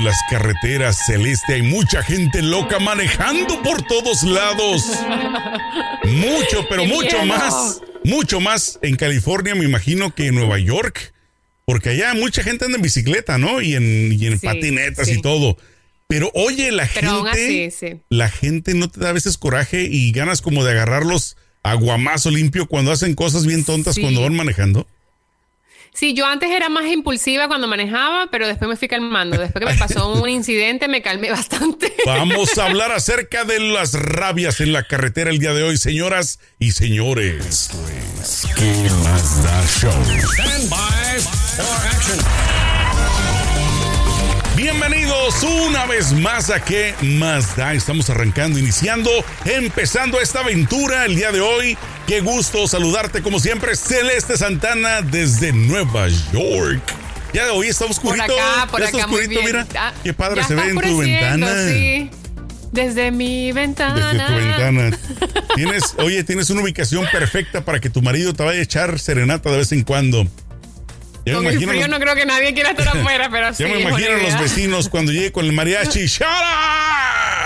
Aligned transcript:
de 0.00 0.06
las 0.06 0.22
carreteras 0.30 0.96
celeste 1.04 1.54
hay 1.54 1.62
mucha 1.62 2.02
gente 2.02 2.40
loca 2.40 2.78
manejando 2.78 3.62
por 3.62 3.82
todos 3.82 4.22
lados. 4.22 4.84
Mucho, 6.04 6.66
pero 6.68 6.86
mucho 6.86 7.24
más. 7.26 7.80
Mucho 8.02 8.40
más 8.40 8.78
en 8.80 8.96
California, 8.96 9.54
me 9.54 9.64
imagino 9.64 10.14
que 10.14 10.28
en 10.28 10.36
Nueva 10.36 10.58
York. 10.58 11.12
Porque 11.66 11.90
allá 11.90 12.14
mucha 12.14 12.42
gente 12.42 12.64
anda 12.64 12.76
en 12.76 12.82
bicicleta, 12.82 13.36
¿no? 13.36 13.60
Y 13.60 13.74
en, 13.74 14.12
y 14.12 14.26
en 14.26 14.40
patinetas 14.40 15.08
y 15.08 15.20
todo. 15.20 15.58
Pero 16.08 16.30
oye, 16.34 16.72
la 16.72 16.86
gente. 16.86 18.00
La 18.08 18.30
gente 18.30 18.74
no 18.74 18.88
te 18.88 19.00
da 19.00 19.10
a 19.10 19.12
veces 19.12 19.36
coraje 19.36 19.82
y 19.82 20.12
ganas 20.12 20.40
como 20.40 20.64
de 20.64 20.70
agarrarlos 20.70 21.36
a 21.62 21.74
guamazo 21.74 22.30
limpio 22.30 22.66
cuando 22.66 22.90
hacen 22.90 23.14
cosas 23.14 23.44
bien 23.44 23.64
tontas 23.64 23.98
cuando 23.98 24.22
van 24.22 24.34
manejando. 24.34 24.86
Sí, 25.92 26.14
yo 26.14 26.24
antes 26.26 26.50
era 26.50 26.68
más 26.68 26.86
impulsiva 26.86 27.48
cuando 27.48 27.66
manejaba, 27.66 28.28
pero 28.30 28.46
después 28.46 28.68
me 28.68 28.76
fui 28.76 28.88
calmando. 28.88 29.36
Después 29.36 29.64
que 29.64 29.72
me 29.72 29.78
pasó 29.78 30.12
un 30.12 30.28
incidente, 30.28 30.88
me 30.88 31.02
calmé 31.02 31.30
bastante. 31.32 31.92
Vamos 32.06 32.56
a 32.58 32.66
hablar 32.66 32.92
acerca 32.92 33.44
de 33.44 33.58
las 33.60 33.94
rabias 33.94 34.60
en 34.60 34.72
la 34.72 34.84
carretera 34.84 35.30
el 35.30 35.38
día 35.38 35.52
de 35.52 35.62
hoy, 35.64 35.76
señoras 35.76 36.38
y 36.58 36.72
señores. 36.72 37.44
Esto 37.44 37.76
es 38.22 38.46
¿Qué 38.56 38.88
más 39.04 39.42
da 39.42 39.66
show? 39.66 39.92
Stand 39.92 40.70
by 40.70 41.20
for 41.20 41.86
action. 41.86 42.18
Bienvenidos 44.56 45.42
una 45.42 45.86
vez 45.86 46.12
más 46.12 46.50
a 46.50 46.62
¿Qué 46.62 46.94
más 47.00 47.56
da? 47.56 47.72
Estamos 47.72 48.10
arrancando, 48.10 48.58
iniciando, 48.58 49.10
empezando 49.46 50.20
esta 50.20 50.40
aventura 50.40 51.06
el 51.06 51.16
día 51.16 51.32
de 51.32 51.40
hoy. 51.40 51.78
Qué 52.06 52.20
gusto 52.20 52.66
saludarte 52.66 53.22
como 53.22 53.38
siempre, 53.38 53.76
Celeste 53.76 54.36
Santana 54.36 55.02
desde 55.02 55.52
Nueva 55.52 56.08
York. 56.32 56.82
Ya 57.32 57.52
hoy 57.52 57.68
está 57.68 57.84
oscurito. 57.84 58.26
Por 58.26 58.38
acá, 58.38 58.66
por 58.70 58.82
acá, 58.82 58.96
oscurito, 58.96 59.40
mira. 59.44 59.66
Ah, 59.78 59.92
qué 60.02 60.12
padre 60.12 60.42
se 60.44 60.54
ve 60.54 60.70
en 60.70 60.80
tu 60.80 60.98
ventana. 60.98 61.68
Sí. 61.68 62.10
Desde 62.72 63.10
mi 63.10 63.52
ventana. 63.52 64.12
Desde 64.12 64.26
tu 64.26 64.32
ventana. 64.32 64.98
Tienes, 65.54 65.94
oye, 65.98 66.24
tienes 66.24 66.50
una 66.50 66.62
ubicación 66.62 67.06
perfecta 67.12 67.64
para 67.64 67.80
que 67.80 67.90
tu 67.90 68.02
marido 68.02 68.32
te 68.32 68.42
vaya 68.42 68.60
a 68.60 68.62
echar 68.62 68.98
serenata 68.98 69.50
de 69.50 69.58
vez 69.58 69.72
en 69.72 69.82
cuando. 69.82 70.26
Yo 71.26 71.36
con 71.36 71.46
el 71.46 71.58
frío 71.58 71.86
no 71.86 71.98
creo 72.00 72.14
que 72.14 72.26
nadie 72.26 72.54
quiera 72.54 72.70
estar 72.70 72.88
afuera, 72.88 73.28
pero 73.30 73.54
sí. 73.54 73.62
Yo 73.62 73.68
me 73.68 73.80
imagino 73.80 74.12
a 74.12 74.18
los 74.18 74.40
vecinos 74.40 74.88
cuando 74.88 75.12
llegue 75.12 75.32
con 75.32 75.44
el 75.44 75.52
mariachi. 75.52 76.00
¡Shut 76.06 76.26
up! 76.26 76.79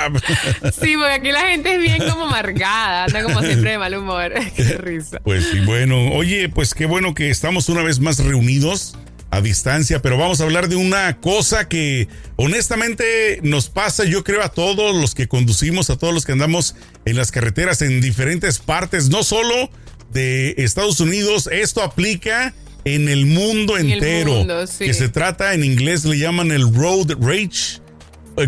Sí, 0.81 0.95
porque 0.97 1.15
aquí 1.15 1.33
la 1.33 1.43
gente 1.43 1.75
es 1.75 1.81
bien 1.81 1.99
como 2.09 2.25
amargada, 2.25 3.05
anda 3.05 3.23
como 3.23 3.41
siempre 3.43 3.73
de 3.73 3.79
mal 3.79 3.95
humor. 3.95 4.33
Qué 4.57 4.79
risa. 4.79 5.21
Pues 5.21 5.47
sí, 5.51 5.61
bueno. 5.61 6.13
Oye, 6.13 6.49
pues 6.49 6.75
qué 6.75 6.87
bueno 6.87 7.15
que 7.15 7.31
estamos 7.31 7.69
una 7.69 7.83
vez 7.83 8.01
más 8.01 8.19
reunidos 8.19 8.97
a 9.31 9.41
distancia, 9.41 10.01
pero 10.01 10.17
vamos 10.17 10.41
a 10.41 10.45
hablar 10.45 10.69
de 10.69 10.77
una 10.77 11.21
cosa 11.21 11.69
que 11.69 12.09
honestamente 12.37 13.41
nos 13.43 13.69
pasa, 13.69 14.05
yo 14.05 14.23
creo, 14.23 14.43
a 14.43 14.49
todos 14.49 14.95
los 14.97 15.15
que 15.15 15.27
conducimos, 15.27 15.91
a 15.91 15.97
todos 15.97 16.15
los 16.15 16.25
que 16.25 16.33
andamos 16.33 16.77
en 17.05 17.17
las 17.17 17.33
carreteras 17.33 17.83
en 17.83 18.01
diferentes 18.01 18.59
partes, 18.59 19.09
no 19.09 19.25
solo 19.25 19.71
de 20.13 20.55
Estados 20.59 21.01
Unidos, 21.01 21.49
esto 21.51 21.83
aplica 21.83 22.55
en 22.85 23.09
el 23.09 23.27
mundo 23.27 23.77
entero. 23.77 24.47
Que 24.79 24.95
se 24.95 25.09
trata, 25.09 25.55
en 25.55 25.65
inglés 25.65 26.05
le 26.05 26.19
llaman 26.19 26.53
el 26.53 26.73
road 26.75 27.13
rage. 27.21 27.81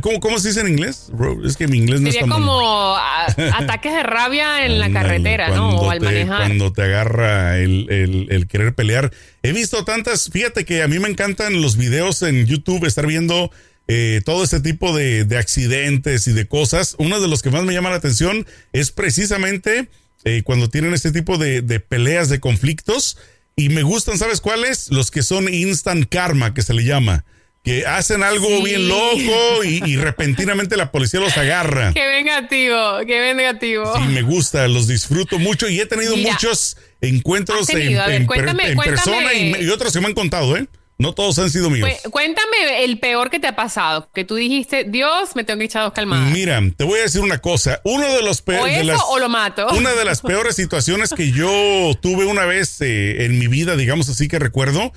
¿Cómo, 0.01 0.21
¿Cómo, 0.21 0.39
se 0.39 0.49
dice 0.49 0.61
en 0.61 0.69
inglés? 0.69 1.11
Es 1.45 1.57
que 1.57 1.69
mi 1.69 1.79
inglés 1.79 2.01
no 2.01 2.11
Sería 2.11 2.27
como 2.29 2.97
ataques 2.97 3.93
de 3.93 4.03
rabia 4.03 4.67
en 4.67 4.79
la 4.79 4.91
carretera, 4.91 5.51
¿no? 5.51 5.77
O 5.77 5.91
al 5.91 6.01
manejar. 6.01 6.47
Cuando 6.47 6.73
te 6.73 6.83
agarra 6.83 7.59
el, 7.59 8.27
el, 8.31 8.47
querer 8.47 8.75
pelear. 8.75 9.13
He 9.43 9.53
visto 9.53 9.85
tantas, 9.85 10.29
fíjate 10.31 10.65
que 10.65 10.83
a 10.83 10.89
mí 10.89 10.99
me 10.99 11.09
encantan 11.09 11.63
los 11.63 11.77
videos 11.77 12.23
en 12.23 12.47
YouTube, 12.47 12.85
estar 12.85 13.07
viendo 13.07 13.51
eh, 13.89 14.23
todo 14.25 14.43
este 14.43 14.61
tipo 14.61 14.97
de, 14.97 15.25
de, 15.25 15.39
accidentes 15.39 16.27
y 16.27 16.33
de 16.33 16.47
cosas. 16.47 16.97
Uno 16.99 17.21
de 17.21 17.29
los 17.29 17.43
que 17.43 17.51
más 17.51 17.65
me 17.65 17.73
llama 17.73 17.91
la 17.91 17.97
atención 17.97 18.47
es 18.73 18.91
precisamente 18.91 19.89
eh, 20.25 20.43
cuando 20.45 20.69
tienen 20.69 20.95
este 20.95 21.13
tipo 21.13 21.39
de, 21.39 21.63
de 21.63 21.79
peleas, 21.79 22.29
de 22.29 22.41
conflictos 22.41 23.17
y 23.55 23.69
me 23.71 23.83
gustan, 23.83 24.19
¿sabes 24.19 24.41
cuáles? 24.41 24.91
Los 24.91 25.11
que 25.11 25.23
son 25.23 25.53
instant 25.53 26.07
karma, 26.09 26.53
que 26.53 26.63
se 26.63 26.75
le 26.75 26.85
llama. 26.85 27.25
Que 27.67 27.85
hacen 27.85 28.23
algo 28.23 28.63
bien 28.63 28.89
loco 28.89 29.65
y, 29.65 29.97
repentinamente 29.97 30.77
la 30.77 30.91
policía 30.91 31.21
los 31.21 31.37
agarra. 31.37 31.93
Qué 31.95 32.07
vengativo, 32.07 33.01
qué 33.07 33.21
vengativo. 33.21 33.93
Sí, 33.97 34.05
me 34.05 34.23
gusta, 34.23 34.69
los 34.69 34.87
disfruto 34.87 35.39
mucho 35.39 35.69
y 35.69 35.81
he 35.81 35.87
tenido 35.87 36.17
muchos 36.17 36.77
encuentros 37.01 37.69
en, 37.71 38.27
persona 38.27 39.35
y, 39.35 39.69
otros 39.69 39.93
que 39.93 40.01
me 40.01 40.07
han 40.07 40.15
contado, 40.15 40.57
¿eh? 40.57 40.67
No 40.99 41.13
todos 41.13 41.39
han 41.39 41.51
sido 41.51 41.69
míos. 41.69 41.91
cuéntame 42.11 42.85
el 42.85 42.99
peor 42.99 43.29
que 43.29 43.39
te 43.39 43.47
ha 43.47 43.55
pasado. 43.55 44.09
Que 44.15 44.25
tú 44.25 44.37
dijiste, 44.37 44.85
Dios, 44.85 45.35
me 45.35 45.45
tengo 45.45 45.59
que 45.59 45.67
echar 45.67 45.83
dos 45.83 45.93
calmadas. 45.93 46.33
Mira, 46.33 46.63
te 46.75 46.85
voy 46.85 47.01
a 47.01 47.03
decir 47.03 47.21
una 47.21 47.39
cosa. 47.39 47.83
Uno 47.85 48.09
de 48.15 48.23
los 48.23 48.41
peores. 48.41 48.89
O 48.89 49.09
o 49.11 49.19
lo 49.19 49.29
mato. 49.29 49.69
Una 49.77 49.93
de 49.95 50.05
las 50.07 50.23
peores 50.23 50.57
situaciones 50.57 51.13
que 51.13 51.33
yo 51.33 51.93
tuve 52.01 52.25
una 52.25 52.47
vez 52.47 52.81
eh, 52.81 53.27
en 53.27 53.39
mi 53.39 53.47
vida, 53.47 53.77
digamos 53.77 54.09
así 54.09 54.27
que 54.27 54.39
recuerdo, 54.39 54.93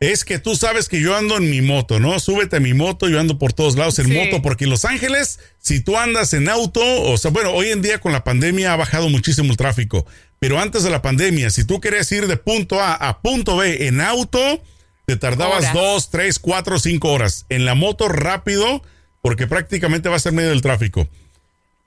es 0.00 0.24
que 0.24 0.38
tú 0.38 0.54
sabes 0.54 0.88
que 0.88 1.00
yo 1.00 1.16
ando 1.16 1.36
en 1.36 1.50
mi 1.50 1.60
moto, 1.60 1.98
¿no? 1.98 2.20
Súbete 2.20 2.56
a 2.56 2.60
mi 2.60 2.72
moto, 2.72 3.08
yo 3.08 3.18
ando 3.18 3.38
por 3.38 3.52
todos 3.52 3.76
lados 3.76 3.98
en 3.98 4.12
moto, 4.12 4.42
porque 4.42 4.64
en 4.64 4.70
Los 4.70 4.84
Ángeles, 4.84 5.40
si 5.58 5.80
tú 5.80 5.96
andas 5.96 6.32
en 6.34 6.48
auto, 6.48 6.80
o 7.02 7.18
sea, 7.18 7.32
bueno, 7.32 7.50
hoy 7.50 7.70
en 7.70 7.82
día 7.82 7.98
con 7.98 8.12
la 8.12 8.22
pandemia 8.22 8.72
ha 8.72 8.76
bajado 8.76 9.08
muchísimo 9.08 9.50
el 9.50 9.56
tráfico, 9.56 10.06
pero 10.38 10.60
antes 10.60 10.84
de 10.84 10.90
la 10.90 11.02
pandemia, 11.02 11.50
si 11.50 11.64
tú 11.64 11.80
querías 11.80 12.10
ir 12.12 12.28
de 12.28 12.36
punto 12.36 12.80
A 12.80 12.94
a 12.94 13.20
punto 13.20 13.56
B 13.56 13.88
en 13.88 14.00
auto, 14.00 14.62
te 15.04 15.16
tardabas 15.16 15.72
dos, 15.72 16.10
tres, 16.10 16.38
cuatro, 16.38 16.78
cinco 16.78 17.10
horas. 17.10 17.46
En 17.48 17.64
la 17.64 17.74
moto 17.74 18.08
rápido, 18.08 18.82
porque 19.20 19.46
prácticamente 19.46 20.08
va 20.08 20.16
a 20.16 20.20
ser 20.20 20.32
medio 20.32 20.50
del 20.50 20.62
tráfico. 20.62 21.08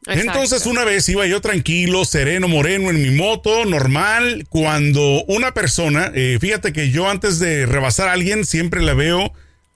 Entonces 0.07 0.65
una 0.65 0.83
vez 0.83 1.07
iba 1.09 1.27
yo 1.27 1.41
tranquilo, 1.41 2.05
sereno, 2.05 2.47
moreno 2.47 2.89
en 2.89 3.01
mi 3.01 3.11
moto, 3.11 3.65
normal, 3.65 4.45
cuando 4.49 5.23
una 5.25 5.53
persona, 5.53 6.11
eh, 6.15 6.37
fíjate 6.41 6.73
que 6.73 6.89
yo 6.89 7.07
antes 7.07 7.37
de 7.37 7.67
rebasar 7.67 8.07
a 8.07 8.13
alguien 8.13 8.45
siempre 8.45 8.81
la 8.81 8.95
veo 8.95 9.31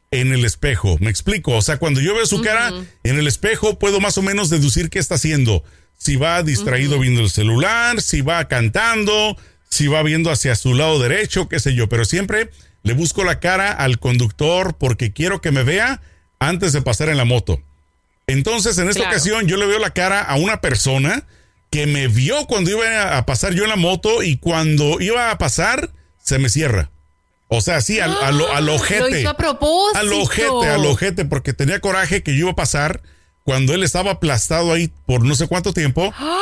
en 0.09 0.34
el 0.34 0.44
espejo, 0.44 0.97
me 1.00 1.12
explico, 1.12 1.52
o 1.52 1.62
sea, 1.62 1.78
cuando 1.78 2.02
yo 2.02 2.16
veo 2.16 2.25
su 2.25 2.41
cara 2.41 2.74
en 3.03 3.18
el 3.18 3.28
espejo 3.28 3.78
puedo 3.78 4.00
más 4.00 4.18
o 4.18 4.22
menos 4.22 4.50
deducir 4.50 4.90
qué 4.90 4.97
está 4.97 5.16
haciendo, 5.16 5.63
si 5.97 6.16
va 6.16 6.42
distraído 6.42 7.00
viendo 7.00 7.22
el 7.22 7.30
celular, 7.30 8.02
si 8.02 8.22
va 8.22 8.47
cantando, 8.47 9.38
si 9.69 9.88
va 9.88 10.02
viendo 10.03 10.31
hacia 10.31 10.56
su 10.56 10.74
lado 10.74 11.00
derecho, 11.00 11.50
qué 11.50 11.59
sé 11.59 11.75
yo, 11.75 11.88
pero 11.88 12.06
siempre 12.06 12.50
le 12.81 12.94
busco 12.94 13.24
la 13.24 13.40
cara 13.40 13.72
al 13.72 14.00
conductor 14.00 14.75
porque 14.78 15.12
quiero 15.12 15.42
que 15.42 15.52
me 15.52 15.63
vea 15.63 16.02
antes 16.40 16.74
de 16.74 16.81
pasar 16.81 17.09
en 17.09 17.18
la 17.18 17.25
moto. 17.25 17.62
Entonces, 18.28 18.78
en 18.78 18.90
esta 18.90 19.03
ocasión, 19.03 19.47
yo 19.47 19.58
le 19.58 19.66
veo 19.66 19.80
la 19.80 19.91
cara 19.91 20.22
a 20.22 20.36
una 20.36 20.62
persona 20.62 21.25
que 21.69 21.88
me 21.88 22.08
vio 22.08 22.46
cuando 22.47 22.72
iba 22.72 23.18
a 23.18 23.25
pasar 23.25 23.53
yo 23.53 23.63
en 23.63 23.69
la 23.69 23.75
moto 23.75 24.24
y 24.24 24.38
cuando 24.38 25.00
iba 25.00 25.31
a 25.31 25.38
pasar, 25.38 25.91
se 26.24 26.40
me 26.40 26.50
cierra. 26.50 26.90
O 27.47 27.62
sea, 27.62 27.81
sí, 27.81 28.00
al, 28.00 28.16
al, 28.22 28.69
ojete. 28.69 29.00
Lo 29.00 29.18
hizo 29.18 29.30
a 29.30 29.38
propósito. 29.38 30.00
Al 30.00 30.13
ojete, 30.13 30.68
al 30.68 30.86
ojete, 30.86 31.25
porque 31.25 31.53
tenía 31.53 31.80
coraje 31.80 32.24
que 32.24 32.31
yo 32.31 32.41
iba 32.41 32.52
a 32.52 32.56
pasar 32.56 33.02
cuando 33.44 33.74
él 33.74 33.84
estaba 33.84 34.12
aplastado 34.12 34.74
ahí 34.74 34.92
por 35.06 35.24
no 35.24 35.36
sé 35.36 35.47
cuánto 35.47 35.74
tiempo. 35.74 36.13
¡Ah! 36.18 36.42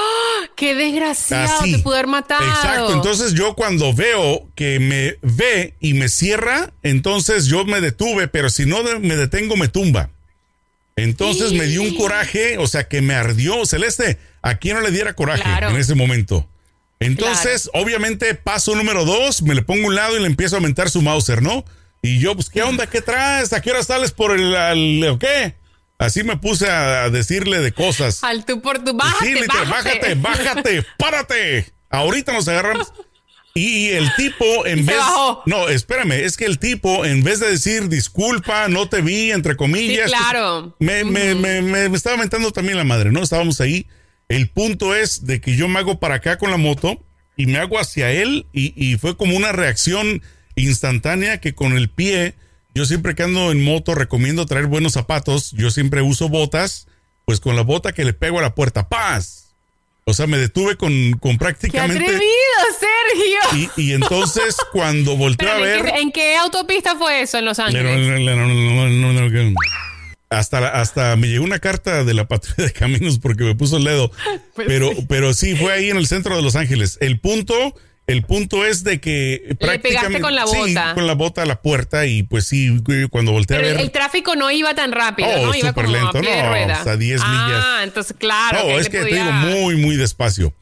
¡Qué 0.56 0.76
desgraciado! 0.76 1.64
Te 1.64 1.80
pudo 1.80 1.96
haber 1.96 2.08
matado. 2.08 2.46
Exacto. 2.46 2.94
Entonces 2.94 3.34
yo 3.34 3.56
cuando 3.56 3.94
veo 3.94 4.48
que 4.56 4.80
me 4.80 5.18
ve 5.22 5.74
y 5.80 5.96
me 5.96 6.10
cierra, 6.10 6.72
entonces 6.84 7.48
yo 7.48 7.66
me 7.66 7.82
detuve, 7.82 8.28
pero 8.28 8.50
si 8.50 8.66
no 8.66 8.84
me 8.84 9.16
detengo, 9.18 9.58
me 9.58 9.68
tumba. 9.68 10.10
Entonces 10.96 11.54
me 11.54 11.66
dio 11.66 11.82
un 11.82 11.96
coraje, 11.96 12.58
o 12.58 12.68
sea, 12.68 12.88
que 12.88 13.02
me 13.02 13.16
ardió. 13.16 13.66
Celeste, 13.66 14.20
¿a 14.42 14.56
quién 14.56 14.76
no 14.76 14.82
le 14.82 14.92
diera 14.92 15.14
coraje 15.14 15.44
en 15.44 15.76
ese 15.76 15.96
momento? 15.96 16.48
Entonces, 17.00 17.70
obviamente, 17.74 18.36
paso 18.36 18.76
número 18.76 19.04
dos, 19.04 19.42
me 19.42 19.56
le 19.56 19.62
pongo 19.62 19.84
a 19.84 19.88
un 19.88 19.96
lado 19.96 20.18
y 20.18 20.22
le 20.22 20.28
empiezo 20.28 20.56
a 20.56 20.58
aumentar 20.60 20.90
su 20.90 21.02
Mauser, 21.02 21.42
¿no? 21.42 21.66
Y 22.02 22.20
yo, 22.20 22.36
pues, 22.36 22.50
¿qué 22.50 22.64
onda? 22.64 22.88
¿Qué 22.88 23.02
traes? 23.02 23.54
¿A 23.54 23.62
qué 23.62 23.72
hora 23.72 23.84
sales 23.84 24.12
por 24.12 24.32
el, 24.32 24.54
el 24.54 25.18
qué? 25.20 25.56
Así 25.98 26.24
me 26.24 26.38
puse 26.38 26.70
a 26.70 27.10
decirle 27.10 27.60
de 27.60 27.72
cosas. 27.72 28.24
Al 28.24 28.46
tú 28.46 28.62
por 28.62 28.84
tu 28.84 28.94
bájate, 28.94 29.48
bájate, 29.48 30.16
bájate, 30.16 30.86
párate. 30.98 31.74
Ahorita 31.90 32.34
nos 32.34 32.48
agarramos. 32.48 32.92
Y 33.54 33.90
el 33.90 34.14
tipo, 34.16 34.46
en 34.66 34.86
vez. 34.86 34.98
No, 35.46 35.70
espérame, 35.70 36.14
es 36.14 36.38
que 36.38 36.46
el 36.46 36.60
tipo, 36.60 37.06
en 37.06 37.24
vez 37.24 37.40
de 37.40 37.50
decir 37.50 37.90
disculpa, 37.90 38.68
no 38.68 38.90
te 38.90 39.02
vi, 39.02 39.32
entre 39.32 39.56
comillas. 39.56 40.10
claro. 40.10 40.76
Me, 40.80 41.04
me, 41.04 41.36
me, 41.36 41.62
me, 41.62 41.86
estaba 41.96 42.18
mentando 42.18 42.52
también 42.52 42.78
la 42.78 42.84
madre, 42.84 43.12
¿no? 43.12 43.22
Estábamos 43.22 43.62
ahí. 43.62 43.88
El 44.30 44.50
punto 44.50 44.96
es 44.96 45.26
de 45.26 45.42
que 45.42 45.56
yo 45.56 45.68
me 45.68 45.80
hago 45.80 46.00
para 46.00 46.16
acá 46.16 46.38
con 46.38 46.50
la 46.50 46.58
moto 46.58 47.04
y 47.36 47.46
me 47.46 47.58
hago 47.58 47.80
hacia 47.80 48.12
él 48.12 48.48
y, 48.54 48.74
y 48.76 48.98
fue 48.98 49.18
como 49.18 49.36
una 49.36 49.52
reacción 49.52 50.22
instantánea 50.56 51.40
que 51.40 51.54
con 51.54 51.74
el 51.74 51.90
pie 51.90 52.36
yo 52.76 52.86
siempre 52.86 53.14
que 53.14 53.24
ando 53.24 53.52
en 53.52 53.64
moto 53.64 53.94
recomiendo 53.94 54.46
traer 54.46 54.66
buenos 54.66 54.94
zapatos. 54.94 55.52
Yo 55.52 55.70
siempre 55.70 56.02
uso 56.02 56.30
botas, 56.30 56.88
pues 57.26 57.40
con 57.40 57.56
la 57.56 57.62
bota 57.62 57.94
que 57.94 58.04
le 58.04 58.14
pego 58.14 58.40
a 58.40 58.42
la 58.42 58.56
puerta, 58.56 58.90
¡paz! 58.90 59.43
O 60.06 60.14
sea, 60.14 60.28
me 60.28 60.38
detuve 60.38 60.76
con, 60.76 61.14
con 61.14 61.38
prácticamente. 61.38 61.98
¡Qué 61.98 62.06
atrevido, 62.06 62.30
Sergio! 62.80 63.72
Y, 63.78 63.82
y 63.82 63.94
entonces, 63.94 64.58
cuando 64.72 65.16
volteé 65.16 65.50
a 65.50 65.58
ver. 65.58 65.94
¿En 65.98 66.12
qué 66.12 66.36
autopista 66.36 66.96
fue 66.96 67.22
eso 67.22 67.38
en 67.38 67.46
Los 67.46 67.60
Ángeles? 67.60 68.10
hasta, 70.30 70.68
hasta 70.68 71.16
me 71.16 71.28
llegó 71.28 71.44
una 71.44 71.60
carta 71.60 72.04
de 72.04 72.14
la 72.14 72.28
patrulla 72.28 72.66
de 72.66 72.74
caminos 72.74 73.20
porque 73.20 73.44
me 73.44 73.56
puso 73.56 73.78
el 73.78 73.84
dedo. 73.84 74.12
Pues 74.56 74.68
pero, 74.68 74.92
pero 75.10 75.34
sí, 75.34 75.56
fue 75.56 75.74
ahí 75.74 75.90
en 75.90 75.98
el 75.98 76.06
centro 76.06 76.36
de 76.36 76.44
Los 76.44 76.56
Ángeles. 76.56 77.00
El 77.02 77.20
punto, 77.20 77.76
el 78.06 78.24
punto 78.24 78.66
es 78.66 78.84
de 78.84 79.00
que 79.00 79.56
prácticamente. 79.60 80.20
con 80.20 80.36
la 80.36 80.46
bota. 80.46 80.90
Sí, 80.90 80.94
con 80.94 81.08
la 81.08 81.14
bota 81.14 81.44
a 81.44 81.46
la 81.46 81.62
puerta 81.62 82.06
y 82.06 82.24
pues 82.24 82.46
sí, 82.46 82.82
cuando 83.10 83.32
volteé 83.32 83.58
a 83.58 83.62
ver. 83.62 83.80
El, 83.80 83.92
tráfico 83.92 84.36
no 84.36 84.52
iba 84.52 84.76
tan 84.76 84.92
rápido, 84.92 85.30
oh, 85.30 85.46
¿no? 85.48 85.56
Iba 85.56 85.74
como 85.74 85.92
lento, 85.92 86.22
no, 86.22 86.30
hasta 86.74 86.98
10 86.98 87.22
ah, 87.24 87.28
millas. 87.28 87.64
Ah, 87.66 87.82
entonces 87.84 88.16
claro. 88.18 88.60
No, 88.64 88.80
es 88.80 88.90
que 88.90 89.00
te 89.00 89.14
digo 89.14 89.32
muy, 89.32 89.76
muy 89.78 89.96
despacio. 89.96 90.54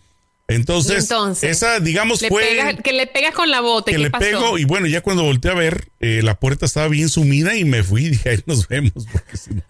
Entonces, 0.48 1.10
esa, 1.44 1.80
digamos, 1.80 2.20
fue. 2.28 2.76
que 2.84 2.94
le 2.94 3.08
pegas 3.08 3.34
con 3.34 3.50
la 3.50 3.62
bota. 3.62 3.92
Que 3.92 3.98
le 3.98 4.12
pego, 4.12 4.58
y 4.58 4.66
bueno, 4.66 4.86
ya 4.86 5.02
cuando 5.02 5.24
volteé 5.24 5.52
a 5.52 5.56
ver, 5.56 5.88
eh, 6.00 6.22
la 6.24 6.40
puerta 6.40 6.66
estaba 6.66 6.90
bien 6.90 7.10
sumida 7.10 7.56
y 7.56 7.64
me 7.64 7.84
fui 7.84 8.06
y 8.06 8.10
dije, 8.10 8.30
ahí 8.30 8.44
nos 8.46 8.68
vemos, 8.68 9.08
porque 9.12 9.38
si 9.38 9.54
no, 9.54 9.64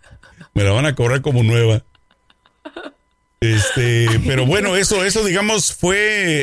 me 0.53 0.63
la 0.63 0.71
van 0.71 0.87
a 0.87 0.95
cobrar 0.95 1.21
como 1.21 1.43
nueva. 1.43 1.83
Este, 3.41 4.07
pero 4.25 4.45
bueno, 4.45 4.77
eso, 4.77 5.03
eso, 5.03 5.25
digamos, 5.25 5.73
fue. 5.73 5.97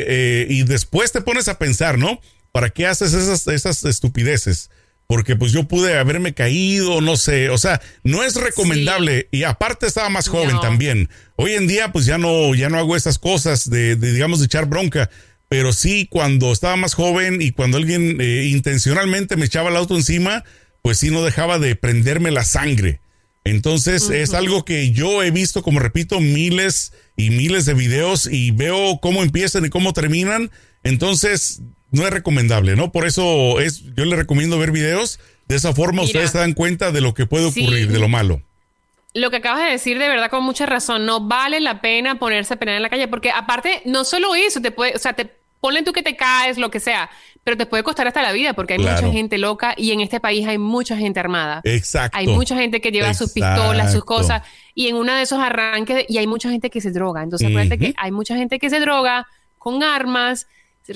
Eh, 0.07 0.47
y 0.49 0.63
después 0.63 1.11
te 1.11 1.21
pones 1.21 1.47
a 1.47 1.57
pensar, 1.57 1.97
¿no? 1.97 2.21
¿Para 2.51 2.69
qué 2.69 2.85
haces 2.85 3.13
esas, 3.13 3.47
esas 3.47 3.83
estupideces? 3.85 4.69
porque 5.09 5.35
pues 5.35 5.51
yo 5.51 5.63
pude 5.63 5.97
haberme 5.97 6.35
caído, 6.35 7.01
no 7.01 7.17
sé, 7.17 7.49
o 7.49 7.57
sea, 7.57 7.81
no 8.03 8.23
es 8.23 8.35
recomendable 8.35 9.27
y 9.31 9.41
aparte 9.41 9.87
estaba 9.87 10.09
más 10.09 10.27
joven 10.27 10.59
también. 10.61 11.09
Hoy 11.35 11.53
en 11.53 11.65
día 11.65 11.91
pues 11.91 12.05
ya 12.05 12.19
no 12.19 12.53
ya 12.53 12.69
no 12.69 12.77
hago 12.77 12.95
esas 12.95 13.17
cosas 13.17 13.67
de, 13.71 13.95
digamos 13.95 14.37
de 14.37 14.45
echar 14.45 14.67
bronca, 14.67 15.09
pero 15.47 15.73
sí 15.73 16.07
cuando 16.07 16.51
estaba 16.51 16.75
más 16.75 16.93
joven 16.93 17.41
y 17.41 17.53
cuando 17.53 17.77
alguien 17.77 18.21
eh, 18.21 18.49
intencionalmente 18.51 19.35
me 19.35 19.45
echaba 19.45 19.71
el 19.71 19.77
auto 19.77 19.95
encima, 19.95 20.43
pues 20.83 20.99
sí 20.99 21.09
no 21.09 21.23
dejaba 21.23 21.57
de 21.57 21.75
prenderme 21.75 22.29
la 22.29 22.43
sangre. 22.43 23.01
Entonces 23.43 24.09
es 24.09 24.33
algo 24.33 24.65
que 24.65 24.91
yo 24.91 25.23
he 25.23 25.31
visto, 25.31 25.63
como 25.63 25.79
repito, 25.79 26.19
miles 26.19 26.93
y 27.15 27.29
miles 27.29 27.65
de 27.65 27.73
videos 27.73 28.27
y 28.27 28.51
veo 28.51 28.99
cómo 29.01 29.23
empiezan 29.23 29.65
y 29.65 29.69
cómo 29.69 29.93
terminan. 29.93 30.51
Entonces 30.83 31.61
no 31.91 32.05
es 32.05 32.13
recomendable, 32.13 32.75
¿no? 32.75 32.91
Por 32.91 33.07
eso 33.07 33.59
es, 33.59 33.83
yo 33.95 34.05
le 34.05 34.15
recomiendo 34.15 34.59
ver 34.59 34.71
videos. 34.71 35.19
De 35.47 35.55
esa 35.55 35.73
forma 35.73 36.03
ustedes 36.03 36.31
se 36.31 36.37
dan 36.37 36.53
cuenta 36.53 36.91
de 36.91 37.01
lo 37.01 37.13
que 37.13 37.25
puede 37.25 37.45
ocurrir, 37.45 37.91
de 37.91 37.99
lo 37.99 38.07
malo. 38.07 38.43
Lo 39.15 39.31
que 39.31 39.37
acabas 39.37 39.65
de 39.65 39.71
decir 39.71 39.97
de 39.97 40.07
verdad 40.07 40.29
con 40.29 40.43
mucha 40.43 40.67
razón, 40.67 41.07
no 41.07 41.27
vale 41.27 41.59
la 41.59 41.81
pena 41.81 42.19
ponerse 42.19 42.53
a 42.53 42.57
pelear 42.57 42.77
en 42.77 42.83
la 42.83 42.89
calle, 42.89 43.07
porque 43.07 43.31
aparte, 43.31 43.81
no 43.85 44.05
solo 44.05 44.35
eso, 44.35 44.61
te 44.61 44.69
puede, 44.69 44.95
o 44.95 44.99
sea, 44.99 45.13
te 45.13 45.38
ponen 45.59 45.83
tú 45.83 45.93
que 45.93 46.03
te 46.03 46.15
caes, 46.15 46.57
lo 46.57 46.71
que 46.71 46.79
sea, 46.79 47.09
pero 47.43 47.57
te 47.57 47.65
puede 47.65 47.83
costar 47.83 48.07
hasta 48.07 48.21
la 48.21 48.31
vida, 48.31 48.53
porque 48.53 48.73
hay 48.73 48.79
mucha 48.79 49.11
gente 49.11 49.37
loca 49.37 49.73
y 49.77 49.91
en 49.91 50.01
este 50.01 50.19
país 50.19 50.47
hay 50.47 50.57
mucha 50.57 50.97
gente 50.97 51.19
armada. 51.19 51.61
Exacto. 51.63 52.17
Hay 52.17 52.27
mucha 52.27 52.55
gente 52.55 52.81
que 52.81 52.91
lleva 52.91 53.13
sus 53.13 53.31
pistolas, 53.31 53.91
sus 53.91 54.05
cosas, 54.05 54.43
y 54.75 54.87
en 54.87 54.95
uno 54.95 55.13
de 55.13 55.23
esos 55.23 55.39
arranques, 55.39 56.05
y 56.07 56.17
hay 56.17 56.27
mucha 56.27 56.49
gente 56.49 56.69
que 56.69 56.81
se 56.81 56.91
droga. 56.91 57.23
Entonces, 57.23 57.47
acuérdate 57.47 57.77
que 57.77 57.93
hay 57.97 58.11
mucha 58.11 58.35
gente 58.35 58.59
que 58.59 58.69
se 58.69 58.79
droga 58.79 59.27
con 59.57 59.83
armas 59.83 60.47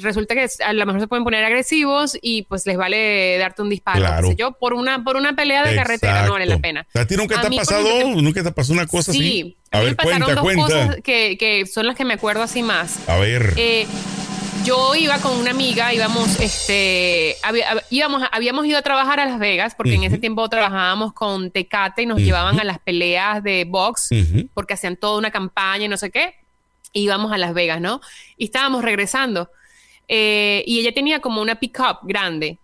resulta 0.01 0.33
que 0.33 0.47
a 0.65 0.73
lo 0.73 0.85
mejor 0.85 1.01
se 1.01 1.07
pueden 1.07 1.23
poner 1.23 1.43
agresivos 1.43 2.17
y 2.21 2.43
pues 2.43 2.65
les 2.65 2.77
vale 2.77 3.37
darte 3.37 3.61
un 3.61 3.69
disparo. 3.69 4.31
yo, 4.35 4.53
por 4.53 4.73
una, 4.73 5.03
por 5.03 5.15
una 5.15 5.35
pelea 5.35 5.65
de 5.65 5.75
carretera 5.75 6.25
no 6.25 6.33
vale 6.33 6.45
la 6.45 6.57
pena. 6.59 6.87
¿A 6.93 7.05
ti 7.05 7.15
nunca 7.15 7.41
te 7.41 7.47
ha 7.47 7.49
pasado? 7.51 7.87
¿Nunca 8.15 8.43
te 8.43 8.51
pasó 8.51 8.73
una 8.73 8.87
cosa 8.87 9.11
sí, 9.11 9.19
así? 9.19 9.57
A, 9.71 9.79
ver, 9.79 9.89
me 9.89 9.95
cuenta, 9.95 10.35
dos 10.35 10.53
cosas 10.55 10.97
que, 11.03 11.37
que, 11.37 11.65
son 11.65 11.87
las 11.87 11.95
que 11.95 12.05
me 12.05 12.13
acuerdo 12.13 12.43
así 12.43 12.63
más. 12.63 13.07
A 13.07 13.17
ver. 13.17 13.53
Eh, 13.57 13.85
yo 14.63 14.95
iba 14.95 15.19
con 15.19 15.37
una 15.37 15.51
amiga, 15.51 15.93
íbamos, 15.93 16.39
este, 16.39 17.35
íbamos, 17.89 18.23
habíamos 18.31 18.65
ido 18.65 18.77
a 18.77 18.81
trabajar 18.81 19.19
a 19.19 19.25
Las 19.25 19.39
Vegas, 19.39 19.75
porque 19.75 19.95
en 19.95 20.03
ese 20.03 20.17
tiempo 20.17 20.47
trabajábamos 20.49 21.13
con 21.13 21.51
Tecate 21.51 22.03
y 22.03 22.05
nos 22.05 22.19
llevaban 22.19 22.59
a 22.59 22.63
las 22.63 22.79
peleas 22.79 23.43
de 23.43 23.65
box, 23.65 24.09
porque 24.53 24.73
hacían 24.73 24.95
toda 24.95 25.17
una 25.17 25.31
campaña 25.31 25.85
y 25.85 25.87
no 25.87 25.97
sé 25.97 26.11
qué. 26.11 26.35
Íbamos 26.93 27.31
a 27.31 27.37
Las 27.37 27.53
Vegas, 27.53 27.81
¿no? 27.81 28.01
Y 28.37 28.45
estábamos 28.45 28.83
regresando. 28.83 29.49
Eh, 30.07 30.63
y 30.67 30.79
ella 30.79 30.93
tenía 30.93 31.19
como 31.19 31.41
una 31.41 31.55
pickup 31.55 31.99
grande. 32.03 32.57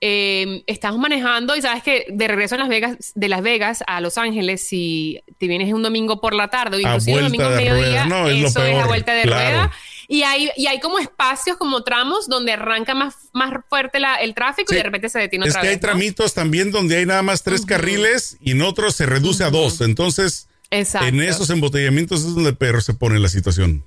Eh, 0.00 0.62
estamos 0.68 1.00
manejando 1.00 1.56
y 1.56 1.62
sabes 1.62 1.82
que 1.82 2.06
de 2.08 2.28
regreso 2.28 2.54
a 2.54 2.58
Las 2.58 2.68
Vegas, 2.68 3.12
de 3.16 3.28
Las 3.28 3.42
Vegas 3.42 3.82
a 3.86 4.00
Los 4.00 4.16
Ángeles, 4.16 4.66
si 4.66 5.20
te 5.38 5.48
vienes 5.48 5.72
un 5.72 5.82
domingo 5.82 6.20
por 6.20 6.34
la 6.34 6.48
tarde 6.48 6.76
o 6.76 6.80
inclusive 6.80 7.18
un 7.18 7.24
domingo 7.24 7.46
a 7.46 7.50
mediodía, 7.50 8.06
eso 8.30 8.62
es, 8.62 8.78
a 8.78 8.86
vuelta 8.86 9.12
de 9.12 9.24
rueda. 9.24 9.72
Y 10.10 10.22
hay, 10.22 10.50
y 10.56 10.66
hay 10.66 10.80
como 10.80 10.98
espacios, 10.98 11.58
como 11.58 11.82
tramos, 11.82 12.28
donde 12.28 12.52
arranca 12.52 12.94
más, 12.94 13.14
más 13.34 13.52
fuerte 13.68 13.98
el 14.22 14.34
tráfico 14.34 14.72
y 14.72 14.76
de 14.76 14.82
repente 14.82 15.10
se 15.10 15.18
detiene 15.18 15.46
otra 15.46 15.60
vez. 15.60 15.70
Es 15.70 15.78
que 15.78 15.86
hay 15.86 15.90
tramitos 15.90 16.32
también 16.32 16.70
donde 16.70 16.96
hay 16.96 17.04
nada 17.04 17.22
más 17.22 17.42
tres 17.42 17.66
carriles 17.66 18.38
y 18.40 18.52
en 18.52 18.62
otros 18.62 18.96
se 18.96 19.04
reduce 19.04 19.44
a 19.44 19.50
dos. 19.50 19.82
Entonces, 19.82 20.48
en 20.70 21.20
esos 21.20 21.50
embotellamientos 21.50 22.20
es 22.20 22.34
donde 22.34 22.54
perro 22.54 22.80
se 22.80 22.94
pone 22.94 23.18
la 23.18 23.28
situación. 23.28 23.84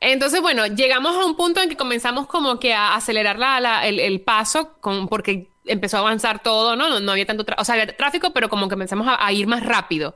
Entonces, 0.00 0.42
bueno, 0.42 0.66
llegamos 0.66 1.16
a 1.16 1.24
un 1.24 1.36
punto 1.36 1.60
en 1.62 1.68
que 1.68 1.76
comenzamos 1.76 2.26
como 2.26 2.60
que 2.60 2.74
a 2.74 2.94
acelerar 2.94 3.38
la, 3.38 3.86
el, 3.86 4.20
paso 4.20 4.74
con, 4.80 5.08
porque 5.08 5.48
empezó 5.64 5.96
a 5.96 6.00
avanzar 6.00 6.42
todo, 6.42 6.76
¿no? 6.76 7.00
No, 7.00 7.12
había 7.12 7.26
tanto, 7.26 7.44
o 7.56 7.64
sea, 7.64 7.74
había 7.74 7.96
tráfico, 7.96 8.32
pero 8.32 8.48
como 8.48 8.68
que 8.68 8.74
empezamos 8.74 9.06
a, 9.08 9.32
ir 9.32 9.46
más 9.46 9.64
rápido. 9.64 10.12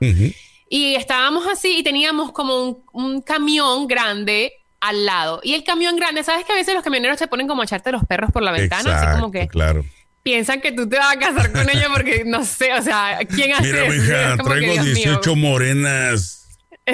Y 0.69 0.95
estábamos 0.95 1.47
así 1.47 1.79
y 1.79 1.83
teníamos 1.83 2.31
como 2.31 2.83
un, 2.93 3.21
camión 3.21 3.87
grande 3.87 4.53
al 4.81 5.05
lado. 5.05 5.39
Y 5.43 5.53
el 5.53 5.63
camión 5.63 5.95
grande, 5.95 6.23
¿sabes 6.23 6.45
que 6.45 6.51
a 6.51 6.55
veces 6.55 6.73
los 6.73 6.83
camioneros 6.83 7.17
se 7.17 7.27
ponen 7.27 7.47
como 7.47 7.61
a 7.61 7.65
echarte 7.65 7.91
los 7.91 8.03
perros 8.05 8.31
por 8.31 8.43
la 8.43 8.51
ventana? 8.51 8.99
así 8.99 9.19
como 9.19 9.31
que... 9.31 9.47
claro. 9.47 9.85
Piensan 10.23 10.61
que 10.61 10.71
tú 10.71 10.87
te 10.87 10.97
vas 10.97 11.15
a 11.15 11.17
casar 11.17 11.51
con 11.51 11.67
ella 11.67 11.87
porque 11.91 12.23
no 12.25 12.45
sé, 12.45 12.71
o 12.73 12.81
sea, 12.83 13.17
¿quién 13.27 13.53
hace 13.53 13.71
Mira, 13.71 13.89
mija, 13.89 14.37
traigo 14.37 14.83
18 14.83 15.35
morenas 15.35 16.41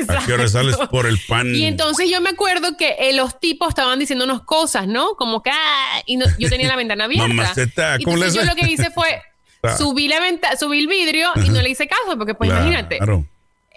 ¿A 0.08 0.26
qué 0.26 0.34
hora 0.34 0.48
sales 0.48 0.76
por 0.92 1.06
el 1.06 1.18
pan? 1.28 1.54
Y 1.56 1.66
entonces 1.66 2.10
yo 2.10 2.20
me 2.22 2.30
acuerdo 2.30 2.76
que 2.78 2.96
eh, 3.00 3.14
los 3.14 3.40
tipos 3.40 3.70
estaban 3.70 3.98
diciéndonos 4.00 4.44
cosas, 4.44 4.88
¿no? 4.88 5.16
Como 5.16 5.42
que, 5.42 5.50
ah", 5.50 6.02
y 6.06 6.20
yo 6.38 6.50
tenía 6.50 6.68
la 6.68 6.76
ventana 6.76 7.06
abierta. 7.06 7.28
Mamaceta, 7.28 7.98
¿cómo 8.04 8.18
entonces 8.18 8.34
yo 8.34 8.46
lo 8.46 8.56
que 8.56 8.70
hice 8.70 8.92
fue 8.92 9.22
subí 9.78 10.08
la 10.08 10.20
venta, 10.20 10.56
subí 10.58 10.80
el 10.80 10.88
vidrio 10.88 11.30
y 11.36 11.50
no 11.50 11.62
le 11.62 11.70
hice 11.70 11.88
caso, 11.88 12.18
porque 12.18 12.34
pues 12.34 12.50
imagínate. 12.50 13.00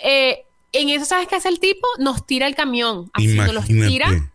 Eh, 0.03 0.45
en 0.73 0.89
eso, 0.91 1.05
¿sabes 1.05 1.29
qué 1.29 1.37
hace 1.37 1.49
el 1.49 1.61
tipo? 1.61 1.87
Nos 1.99 2.27
tira 2.27 2.47
el 2.47 2.55
camión. 2.55 3.11
Así 3.13 3.35
nos 3.35 3.53
los 3.53 3.67
tira. 3.67 4.31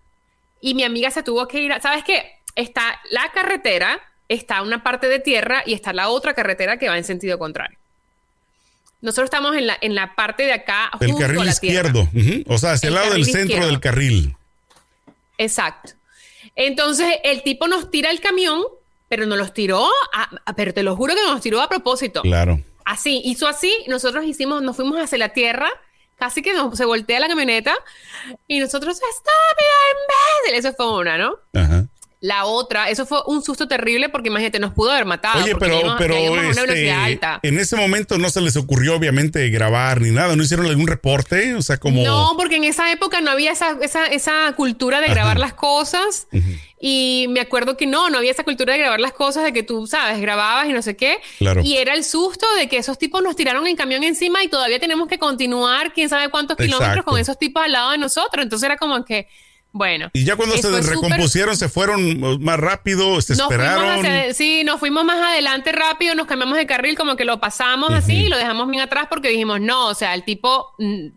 Y 0.62 0.74
mi 0.74 0.84
amiga 0.84 1.12
se 1.12 1.24
tuvo 1.24 1.48
que 1.48 1.60
ir. 1.62 1.74
¿Sabes 1.82 2.04
qué? 2.04 2.34
Está 2.56 3.00
la 3.12 3.32
carretera, 3.32 4.02
está 4.30 4.62
una 4.62 4.84
parte 4.84 5.08
de 5.08 5.20
tierra 5.20 5.64
y 5.66 5.74
está 5.74 5.94
la 5.94 6.10
otra 6.10 6.34
carretera 6.34 6.78
que 6.78 6.90
va 6.90 6.98
en 6.98 7.04
sentido 7.04 7.38
contrario. 7.38 7.78
Nosotros 9.02 9.26
estamos 9.26 9.56
en 9.56 9.68
la, 9.68 9.78
en 9.82 9.94
la 9.94 10.16
parte 10.16 10.44
de 10.44 10.54
acá. 10.54 10.90
Del 11.00 11.16
carril 11.16 11.48
izquierdo. 11.48 12.10
O 12.48 12.58
sea, 12.58 12.72
hacia 12.72 12.90
el, 12.90 12.96
lado 12.96 13.12
del 13.12 13.26
centro 13.26 13.66
del 13.68 13.80
carril. 13.80 14.36
Exacto. 15.38 15.94
Entonces, 16.56 17.08
el 17.24 17.44
tipo 17.44 17.68
nos 17.68 17.92
tira 17.92 18.10
el 18.10 18.22
camión, 18.22 18.64
pero 19.10 19.26
nos 19.26 19.38
los 19.38 19.54
tiró, 19.54 19.90
pero 20.56 20.74
te 20.74 20.84
lo 20.84 20.96
juro 20.96 21.14
que 21.14 21.22
nos 21.22 21.42
tiró 21.42 21.62
a 21.62 21.70
propósito. 21.70 22.22
Claro. 22.22 22.62
Así, 22.86 23.22
hizo 23.26 23.48
así, 23.48 23.74
nosotros 23.88 24.26
hicimos, 24.26 24.62
nos 24.62 24.76
fuimos 24.76 25.00
hacia 25.00 25.18
la 25.18 25.30
tierra, 25.30 25.70
casi 26.18 26.42
que 26.42 26.54
nos, 26.54 26.78
se 26.78 26.86
voltea 26.86 27.20
la 27.20 27.28
camioneta 27.28 27.74
y 28.48 28.60
nosotros, 28.60 28.98
estúpida 28.98 30.52
imbécil. 30.52 30.60
Eso 30.60 30.76
fue 30.76 31.00
una, 31.00 31.18
¿no? 31.18 31.36
Ajá. 31.54 31.86
La 32.26 32.46
otra, 32.46 32.90
eso 32.90 33.06
fue 33.06 33.20
un 33.28 33.44
susto 33.44 33.68
terrible 33.68 34.10
porque 34.10 34.30
imagínate, 34.30 34.60
nos 34.60 34.74
pudo 34.74 34.90
haber 34.90 35.06
matado. 35.06 35.44
Oye, 35.44 35.56
pero, 35.58 35.96
pero 36.00 36.16
este, 36.16 37.20
en 37.44 37.60
ese 37.60 37.76
momento 37.76 38.18
no 38.18 38.32
se 38.32 38.42
les 38.42 38.58
ocurrió 38.58 38.96
obviamente 38.96 39.48
grabar 39.50 40.02
ni 40.02 40.10
nada, 40.10 40.36
no 40.36 40.42
hicieron 40.42 40.66
algún 40.66 40.88
reporte, 40.88 41.54
o 41.54 41.62
sea, 41.62 41.78
como... 41.78 42.04
No, 42.04 42.34
porque 42.36 42.56
en 42.56 42.64
esa 42.64 42.92
época 42.92 43.22
no 43.22 43.30
había 43.30 43.52
esa, 43.52 43.78
esa, 43.80 44.08
esa 44.08 44.52
cultura 44.56 45.02
de 45.02 45.08
grabar 45.10 45.38
las 45.38 45.54
cosas 45.54 46.26
y 46.80 47.28
me 47.30 47.42
acuerdo 47.42 47.78
que 47.78 47.86
no, 47.86 48.10
no 48.10 48.18
había 48.18 48.32
esa 48.32 48.44
cultura 48.44 48.74
de 48.74 48.80
grabar 48.80 49.00
las 49.00 49.14
cosas, 49.14 49.44
de 49.44 49.54
que 49.54 49.62
tú, 49.62 49.86
sabes, 49.86 50.20
grababas 50.20 50.68
y 50.68 50.74
no 50.74 50.82
sé 50.82 50.98
qué. 50.98 51.20
Claro. 51.38 51.62
Y 51.64 51.78
era 51.78 51.94
el 51.94 52.04
susto 52.04 52.48
de 52.58 52.68
que 52.68 52.78
esos 52.78 52.98
tipos 52.98 53.22
nos 53.22 53.36
tiraron 53.36 53.68
el 53.68 53.76
camión 53.76 54.04
encima 54.04 54.44
y 54.44 54.48
todavía 54.48 54.80
tenemos 54.80 55.08
que 55.08 55.20
continuar 55.20 55.94
quién 55.94 56.10
sabe 56.10 56.30
cuántos 56.30 56.58
kilómetros 56.58 57.06
con 57.06 57.20
esos 57.20 57.38
tipos 57.38 57.64
al 57.64 57.72
lado 57.72 57.92
de 57.92 58.00
nosotros. 58.00 58.42
Entonces 58.42 58.66
era 58.66 58.78
como 58.78 59.06
que 59.06 59.28
bueno. 59.76 60.10
Y 60.14 60.24
ya 60.24 60.38
cuando 60.38 60.56
se 60.58 60.82
recompusieron, 60.82 61.58
se 61.58 61.68
fueron 61.68 62.42
más 62.42 62.58
rápido, 62.58 63.20
se 63.20 63.34
esperaron. 63.34 64.34
sí, 64.34 64.64
nos 64.64 64.80
fuimos 64.80 65.04
más 65.04 65.22
adelante 65.22 65.74
rápido, 65.74 66.16
nos 66.16 66.28
cambiamos 66.28 66.58
de 66.58 66.66
carril, 66.66 66.96
como 66.96 67.18
que 67.18 67.26
lo 67.26 67.42
pasamos 67.42 67.92
así 67.92 68.24
y 68.24 68.30
lo 68.30 68.38
dejamos 68.38 68.70
bien 68.70 68.82
atrás 68.82 69.08
porque 69.10 69.28
dijimos, 69.28 69.60
no, 69.60 69.88
o 69.88 69.94
sea, 69.94 70.14
el 70.14 70.24
tipo 70.24 70.74
mm, 70.78 71.08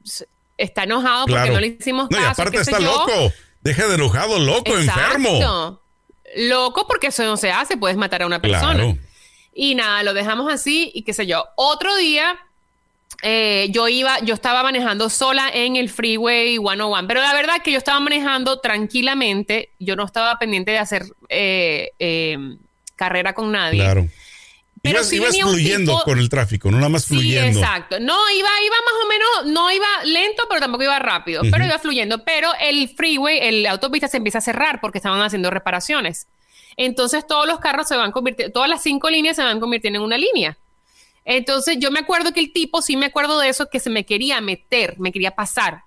está 0.57 0.83
enojado 0.83 1.27
porque 1.27 1.51
no 1.51 1.61
le 1.61 1.69
hicimos 1.69 2.09
caso. 2.09 2.21
No, 2.21 2.27
y 2.27 2.31
aparte 2.31 2.57
está 2.57 2.81
loco. 2.81 3.33
Deja 3.61 3.87
de 3.87 3.95
enojado, 3.95 4.41
loco, 4.41 4.77
enfermo. 4.77 5.81
Loco 6.37 6.87
porque 6.89 7.07
eso 7.07 7.23
no 7.23 7.37
se 7.37 7.53
hace, 7.53 7.77
puedes 7.77 7.97
matar 7.97 8.23
a 8.23 8.27
una 8.27 8.43
persona. 8.43 8.97
Y 9.55 9.77
nada, 9.77 10.03
lo 10.03 10.15
dejamos 10.15 10.53
así 10.53 10.91
y 10.95 11.03
qué 11.03 11.13
sé 11.13 11.29
yo. 11.29 11.45
Otro 11.55 11.97
día 11.97 12.37
eh, 13.23 13.69
yo 13.71 13.89
iba, 13.89 14.21
yo 14.21 14.35
estaba 14.35 14.63
manejando 14.63 15.11
sola 15.11 15.51
en 15.53 15.77
el 15.77 15.89
Freeway 15.91 16.57
101, 16.59 17.07
pero 17.09 17.21
la 17.21 17.35
verdad 17.35 17.57
es 17.57 17.63
que 17.63 17.73
yo 17.73 17.79
estaba 17.79 17.99
manejando 18.01 18.61
tranquilamente, 18.61 19.71
yo 19.79 19.97
no 19.97 20.05
estaba 20.05 20.39
pendiente 20.39 20.71
de 20.71 20.79
hacer 20.79 21.05
eh, 21.29 21.91
em, 21.99 22.59
carrera 22.97 23.33
con 23.35 23.51
nadie. 23.53 23.83
Pero 24.81 24.99
ibas, 24.99 25.09
sí 25.09 25.17
ibas 25.17 25.37
fluyendo 25.37 25.93
tipo- 25.93 26.05
con 26.05 26.19
el 26.21 26.29
tráfico, 26.29 26.71
no 26.71 26.77
nada 26.77 26.89
más 26.89 27.03
Sí, 27.05 27.15
fluyendo. 27.15 27.59
exacto. 27.59 27.99
No, 27.99 28.15
iba, 28.31 28.49
iba 28.65 28.77
más 28.85 29.05
o 29.05 29.09
menos, 29.09 29.53
no 29.53 29.71
iba 29.73 29.87
lento, 30.05 30.45
pero 30.49 30.61
tampoco 30.61 30.85
iba 30.85 30.99
rápido, 31.01 31.43
pero 31.51 31.65
iba 31.65 31.79
fluyendo. 31.81 32.23
Pero 32.25 32.51
el 32.61 32.89
freeway, 32.91 33.39
el 33.41 33.67
autopista 33.67 34.07
se 34.07 34.19
empieza 34.19 34.39
a 34.39 34.43
cerrar 34.43 34.81
porque 34.81 34.99
estaban 34.99 35.21
haciendo 35.21 35.51
reparaciones. 35.51 36.29
Entonces 36.77 37.27
todos 37.27 37.49
los 37.49 37.59
carros 37.59 37.89
se 37.89 37.97
van 37.97 38.13
convirtiendo, 38.13 38.53
todas 38.53 38.69
las 38.69 38.81
cinco 38.81 39.11
líneas 39.11 39.35
se 39.35 39.43
van 39.43 39.59
convirtiendo 39.59 39.99
en 39.99 40.05
una 40.05 40.17
línea. 40.17 40.57
Entonces 41.31 41.77
yo 41.79 41.91
me 41.91 42.01
acuerdo 42.01 42.33
que 42.33 42.41
el 42.41 42.53
tipo, 42.55 42.81
sí 42.81 42.97
me 42.97 43.07
acuerdo 43.07 43.39
de 43.39 43.51
eso, 43.51 43.69
que 43.69 43.81
se 43.81 43.91
me 43.91 44.05
quería 44.07 44.41
meter, 44.41 44.99
me 44.99 45.13
quería 45.13 45.33
pasar. 45.33 45.83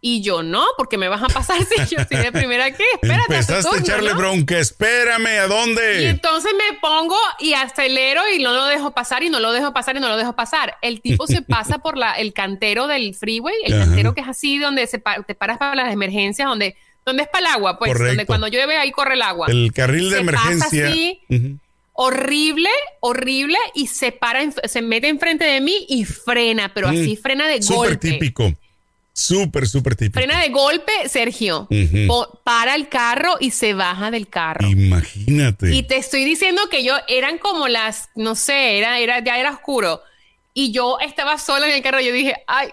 Y 0.00 0.22
yo 0.22 0.42
no, 0.44 0.64
porque 0.78 0.96
me 0.96 1.08
vas 1.08 1.22
a 1.22 1.26
pasar 1.26 1.58
si 1.64 1.94
yo 1.94 2.02
soy 2.08 2.18
de 2.22 2.32
primera 2.32 2.70
que 2.70 2.84
espérate. 2.94 3.22
Empezaste 3.34 3.54
a 3.68 3.70
turno, 3.70 3.78
echarle 3.84 4.10
¿no? 4.12 4.16
bronca, 4.16 4.58
espérame, 4.58 5.26
¿a 5.26 5.44
Y 5.44 5.48
dónde? 5.48 6.08
entonces 6.08 6.52
me 6.56 6.78
pongo 6.78 7.16
y 7.38 7.52
acelero 7.52 8.22
y 8.32 8.42
no 8.42 8.52
lo 8.54 8.64
dejo 8.64 8.92
pasar 8.92 9.22
y 9.24 9.28
no 9.28 9.40
lo 9.40 9.52
dejo 9.52 9.74
pasar 9.74 9.96
y 9.96 10.00
no 10.00 10.08
lo 10.08 10.16
dejo 10.16 10.34
pasar. 10.34 10.76
El 10.82 11.02
tipo 11.02 11.26
se 11.26 11.42
pasa 11.48 11.78
por 11.78 11.98
la, 11.98 12.12
el 12.14 12.32
cantero 12.32 12.86
del 12.86 13.14
freeway, 13.14 13.56
el 13.64 13.74
Ajá. 13.74 13.84
cantero 13.86 14.14
que 14.14 14.20
es 14.22 14.28
así, 14.28 14.58
donde 14.58 14.86
se 14.86 14.98
pa- 15.00 15.22
te 15.22 15.34
paras 15.34 15.58
para 15.58 15.74
las 15.74 15.92
emergencias, 15.92 16.48
donde, 16.48 16.76
donde 17.04 17.24
es 17.24 17.28
para 17.28 17.46
el 17.48 17.52
agua, 17.56 17.78
pues, 17.78 17.90
Correcto. 17.92 18.08
donde 18.12 18.24
cuando 18.26 18.46
llueve 18.48 18.76
ahí 18.78 18.90
corre 18.92 19.14
el 19.14 19.22
agua. 19.22 19.48
El 19.50 19.72
carril 19.74 20.10
de 20.10 20.18
Se 20.18 20.24
pasa 20.24 20.48
emergencia. 20.48 20.88
así. 20.88 21.20
Ujú. 21.28 21.58
Horrible, 22.00 22.70
horrible, 23.00 23.58
y 23.74 23.88
se 23.88 24.12
para, 24.12 24.40
se 24.52 24.82
mete 24.82 25.08
enfrente 25.08 25.44
de 25.44 25.60
mí 25.60 25.84
y 25.88 26.04
frena, 26.04 26.72
pero 26.72 26.86
así 26.86 27.16
Mm. 27.16 27.20
frena 27.22 27.48
de 27.48 27.60
Súper 27.60 27.90
golpe. 27.90 28.10
típico. 28.12 28.52
Súper, 29.12 29.66
súper 29.66 29.96
típico. 29.96 30.20
Frena 30.20 30.40
de 30.40 30.50
golpe, 30.50 30.92
Sergio. 31.08 31.66
Para 32.44 32.76
el 32.76 32.88
carro 32.88 33.34
y 33.40 33.50
se 33.50 33.74
baja 33.74 34.12
del 34.12 34.28
carro. 34.28 34.68
Imagínate. 34.68 35.74
Y 35.74 35.82
te 35.82 35.96
estoy 35.96 36.24
diciendo 36.24 36.62
que 36.70 36.84
yo 36.84 36.94
eran 37.08 37.38
como 37.38 37.66
las, 37.66 38.10
no 38.14 38.36
sé, 38.36 38.78
era, 38.78 39.00
era, 39.00 39.18
ya 39.24 39.36
era 39.40 39.50
oscuro. 39.50 40.00
Y 40.54 40.70
yo 40.70 40.98
estaba 41.00 41.36
sola 41.36 41.68
en 41.68 41.74
el 41.74 41.82
carro. 41.82 42.00
Yo 42.00 42.12
dije, 42.12 42.36
ay, 42.46 42.68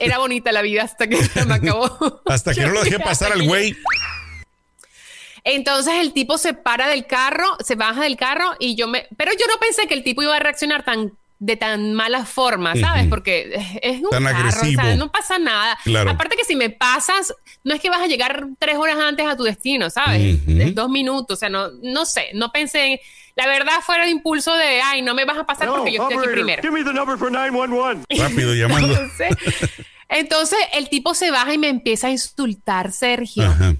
era 0.00 0.18
bonita 0.18 0.52
la 0.52 0.60
vida 0.60 0.82
hasta 0.82 1.06
que 1.08 1.16
se 1.24 1.46
me 1.46 1.54
acabó. 1.54 2.20
Hasta 2.26 2.52
que 2.52 2.60
no 2.60 2.72
lo 2.72 2.84
dejé 2.84 2.98
pasar 3.00 3.32
al 3.32 3.42
güey. 3.42 3.74
Entonces 5.50 5.94
el 6.00 6.12
tipo 6.12 6.36
se 6.38 6.52
para 6.54 6.88
del 6.88 7.06
carro, 7.06 7.46
se 7.64 7.74
baja 7.74 8.02
del 8.02 8.16
carro 8.16 8.54
y 8.58 8.74
yo 8.76 8.86
me, 8.86 9.06
pero 9.16 9.32
yo 9.32 9.46
no 9.46 9.58
pensé 9.58 9.86
que 9.88 9.94
el 9.94 10.04
tipo 10.04 10.22
iba 10.22 10.36
a 10.36 10.40
reaccionar 10.40 10.84
tan 10.84 11.12
de 11.40 11.56
tan 11.56 11.94
mala 11.94 12.24
forma, 12.26 12.74
¿sabes? 12.74 13.06
Porque 13.08 13.54
es- 13.80 14.00
un 14.02 14.10
Tan 14.10 14.24
carro, 14.24 14.38
agresivo. 14.48 14.82
o 14.82 14.84
sea, 14.84 14.96
no 14.96 15.12
pasa 15.12 15.38
nada. 15.38 15.78
Claro. 15.84 16.10
Aparte 16.10 16.36
que 16.36 16.44
si 16.44 16.56
me 16.56 16.68
pasas, 16.68 17.32
no 17.62 17.74
es 17.74 17.80
que 17.80 17.90
vas 17.90 18.00
a 18.00 18.08
llegar 18.08 18.44
tres 18.58 18.76
horas 18.76 18.96
antes 18.98 19.24
a 19.24 19.36
tu 19.36 19.44
destino, 19.44 19.88
¿sabes? 19.88 20.74
Dos 20.74 20.88
minutos, 20.90 21.36
o 21.36 21.38
sea, 21.38 21.48
no, 21.48 21.68
no 21.82 22.04
sé, 22.06 22.30
no 22.34 22.50
pensé, 22.50 22.84
en- 22.94 22.98
la 23.36 23.46
verdad 23.46 23.74
fuera 23.86 24.02
el 24.02 24.10
impulso 24.10 24.52
de, 24.52 24.80
ay, 24.82 25.00
no 25.00 25.14
me 25.14 25.24
vas 25.24 25.38
a 25.38 25.46
pasar 25.46 25.68
No, 25.68 25.76
porque 25.76 25.92
yo 25.92 26.02
estoy 26.08 26.18
aquí 26.24 26.32
primero. 26.32 26.60
give 26.60 26.72
me 26.74 26.82
the 26.82 26.92
number 26.92 27.16
for 27.16 27.30
911. 27.30 28.04
Rápido 28.18 28.52
llamando. 28.54 28.88
Entonces, 29.00 29.36
entonces 30.08 30.58
el 30.72 30.88
tipo 30.88 31.14
se 31.14 31.30
baja 31.30 31.54
y 31.54 31.58
me 31.58 31.68
empieza 31.68 32.08
a 32.08 32.10
insultar, 32.10 32.90
Sergio. 32.92 33.44
Ajá. 33.44 33.74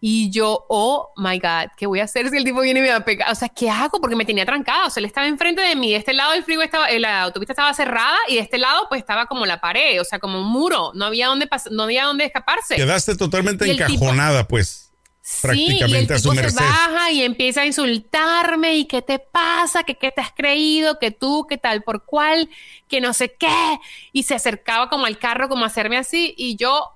Y 0.00 0.30
yo, 0.30 0.64
oh 0.68 1.12
my 1.16 1.40
God, 1.40 1.72
¿qué 1.76 1.86
voy 1.86 1.98
a 1.98 2.04
hacer 2.04 2.30
si 2.30 2.36
el 2.36 2.44
tipo 2.44 2.60
viene 2.60 2.78
y 2.78 2.82
me 2.84 2.90
va 2.90 2.96
a 2.96 3.04
pegar? 3.04 3.32
O 3.32 3.34
sea, 3.34 3.48
¿qué 3.48 3.68
hago? 3.68 4.00
Porque 4.00 4.14
me 4.14 4.24
tenía 4.24 4.46
trancado. 4.46 4.86
O 4.86 4.90
sea, 4.90 5.00
él 5.00 5.06
estaba 5.06 5.26
enfrente 5.26 5.60
de 5.60 5.74
mí. 5.74 5.90
De 5.90 5.96
este 5.96 6.12
lado 6.12 6.34
el 6.34 6.44
freeway 6.44 6.66
estaba, 6.66 6.88
eh, 6.88 7.00
la 7.00 7.22
autopista 7.22 7.52
estaba 7.52 7.74
cerrada 7.74 8.16
y 8.28 8.36
de 8.36 8.40
este 8.42 8.58
lado 8.58 8.86
pues 8.88 9.00
estaba 9.00 9.26
como 9.26 9.44
la 9.44 9.60
pared, 9.60 10.00
o 10.00 10.04
sea, 10.04 10.20
como 10.20 10.40
un 10.40 10.46
muro. 10.46 10.92
No 10.94 11.06
había 11.06 11.26
dónde, 11.26 11.48
no 11.72 11.82
había 11.82 12.04
dónde 12.04 12.24
escaparse. 12.26 12.76
Quedaste 12.76 13.16
totalmente 13.16 13.64
tipo- 13.64 13.84
encajonada, 13.84 14.46
pues. 14.46 14.84
Sí, 15.20 15.42
prácticamente 15.42 15.98
y 15.98 16.06
el 16.06 16.12
a 16.14 16.18
su 16.20 16.30
tipo 16.30 16.48
se 16.48 16.54
baja 16.54 17.10
y 17.10 17.22
empieza 17.22 17.60
a 17.60 17.66
insultarme 17.66 18.76
y 18.76 18.86
qué 18.86 19.02
te 19.02 19.18
pasa, 19.18 19.82
que 19.82 19.94
qué 19.96 20.10
te 20.10 20.22
has 20.22 20.32
creído, 20.32 20.98
que 20.98 21.10
tú, 21.10 21.46
que 21.46 21.58
tal 21.58 21.82
por 21.82 22.04
cual, 22.06 22.48
que 22.88 23.02
no 23.02 23.12
sé 23.12 23.34
qué. 23.38 23.78
Y 24.12 24.22
se 24.22 24.34
acercaba 24.36 24.88
como 24.88 25.04
al 25.04 25.18
carro, 25.18 25.50
como 25.50 25.64
a 25.64 25.66
hacerme 25.66 25.98
así 25.98 26.34
y 26.38 26.56
yo 26.56 26.92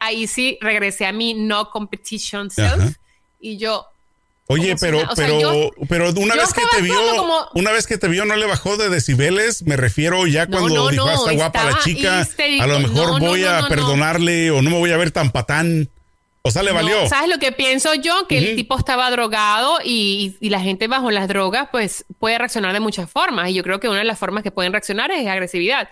ahí 0.00 0.26
sí 0.26 0.58
regresé 0.60 1.06
a 1.06 1.12
mi 1.12 1.34
no 1.34 1.70
competition 1.70 2.50
self 2.50 2.72
Ajá. 2.80 2.92
y 3.40 3.56
yo, 3.58 3.86
Oye, 4.48 4.74
pero, 4.80 4.98
o 4.98 5.14
sea, 5.14 5.26
pero, 5.26 5.40
yo- 5.40 5.70
pero 5.88 6.10
una 6.16 6.34
vez 6.34 6.52
que 6.52 6.62
te 6.74 6.82
vio, 6.82 6.96
como- 7.16 7.46
una 7.54 7.70
vez 7.70 7.86
que 7.86 7.98
te 7.98 8.08
vio, 8.08 8.24
no 8.24 8.34
le 8.34 8.46
bajó 8.46 8.76
de 8.76 8.88
decibeles. 8.88 9.62
Me 9.62 9.76
refiero 9.76 10.26
ya 10.26 10.46
No, 10.46 10.58
cuando 10.58 10.74
no, 10.74 10.88
dijo, 10.88 11.04
no, 11.06 11.10
"Ah, 11.12 11.14
está 11.14 11.32
guapa 11.34 11.64
la 11.66 11.78
chica, 11.84 12.22
histérico. 12.22 12.64
a 12.64 12.66
lo 12.66 12.80
mejor 12.80 12.94
No, 13.12 13.18
no, 13.20 13.26
voy 13.26 13.42
no, 13.42 13.48
a 13.48 13.52
no, 13.56 13.60
no. 13.62 13.68
perdonarle 13.68 14.50
o 14.50 14.60
no 14.60 14.70
me 14.70 14.78
voy 14.78 14.90
a 14.90 14.96
ver 14.96 15.12
tan 15.12 15.30
patán. 15.30 15.88
O 16.42 16.50
sea, 16.50 16.64
le 16.64 16.72
valió. 16.72 17.00
No, 17.02 17.08
¿Sabes 17.08 17.28
lo 17.28 17.38
que 17.38 17.52
pienso 17.52 17.94
yo? 17.94 18.26
Que 18.26 18.38
Ujú. 18.38 18.46
el 18.48 18.56
tipo 18.56 18.76
estaba 18.76 19.08
drogado 19.12 19.78
y, 19.84 20.36
y- 20.40 20.46
y 20.46 20.50
la 20.50 20.58
gente 20.60 20.88
bajo 20.88 21.12
las 21.12 21.28
drogas 21.28 21.68
pues 21.70 22.04
puede 22.18 22.36
reaccionar 22.38 22.72
de 22.72 22.80
muchas 22.80 23.08
formas 23.08 23.50
y 23.50 23.54
yo 23.54 23.62
creo 23.62 23.78
que 23.78 23.88
una 23.88 23.98
de 23.98 24.04
las 24.04 24.18
formas 24.18 24.42
que 24.42 24.50
pueden 24.50 24.72
reaccionar 24.72 25.12
es 25.12 25.28
agresividad. 25.28 25.90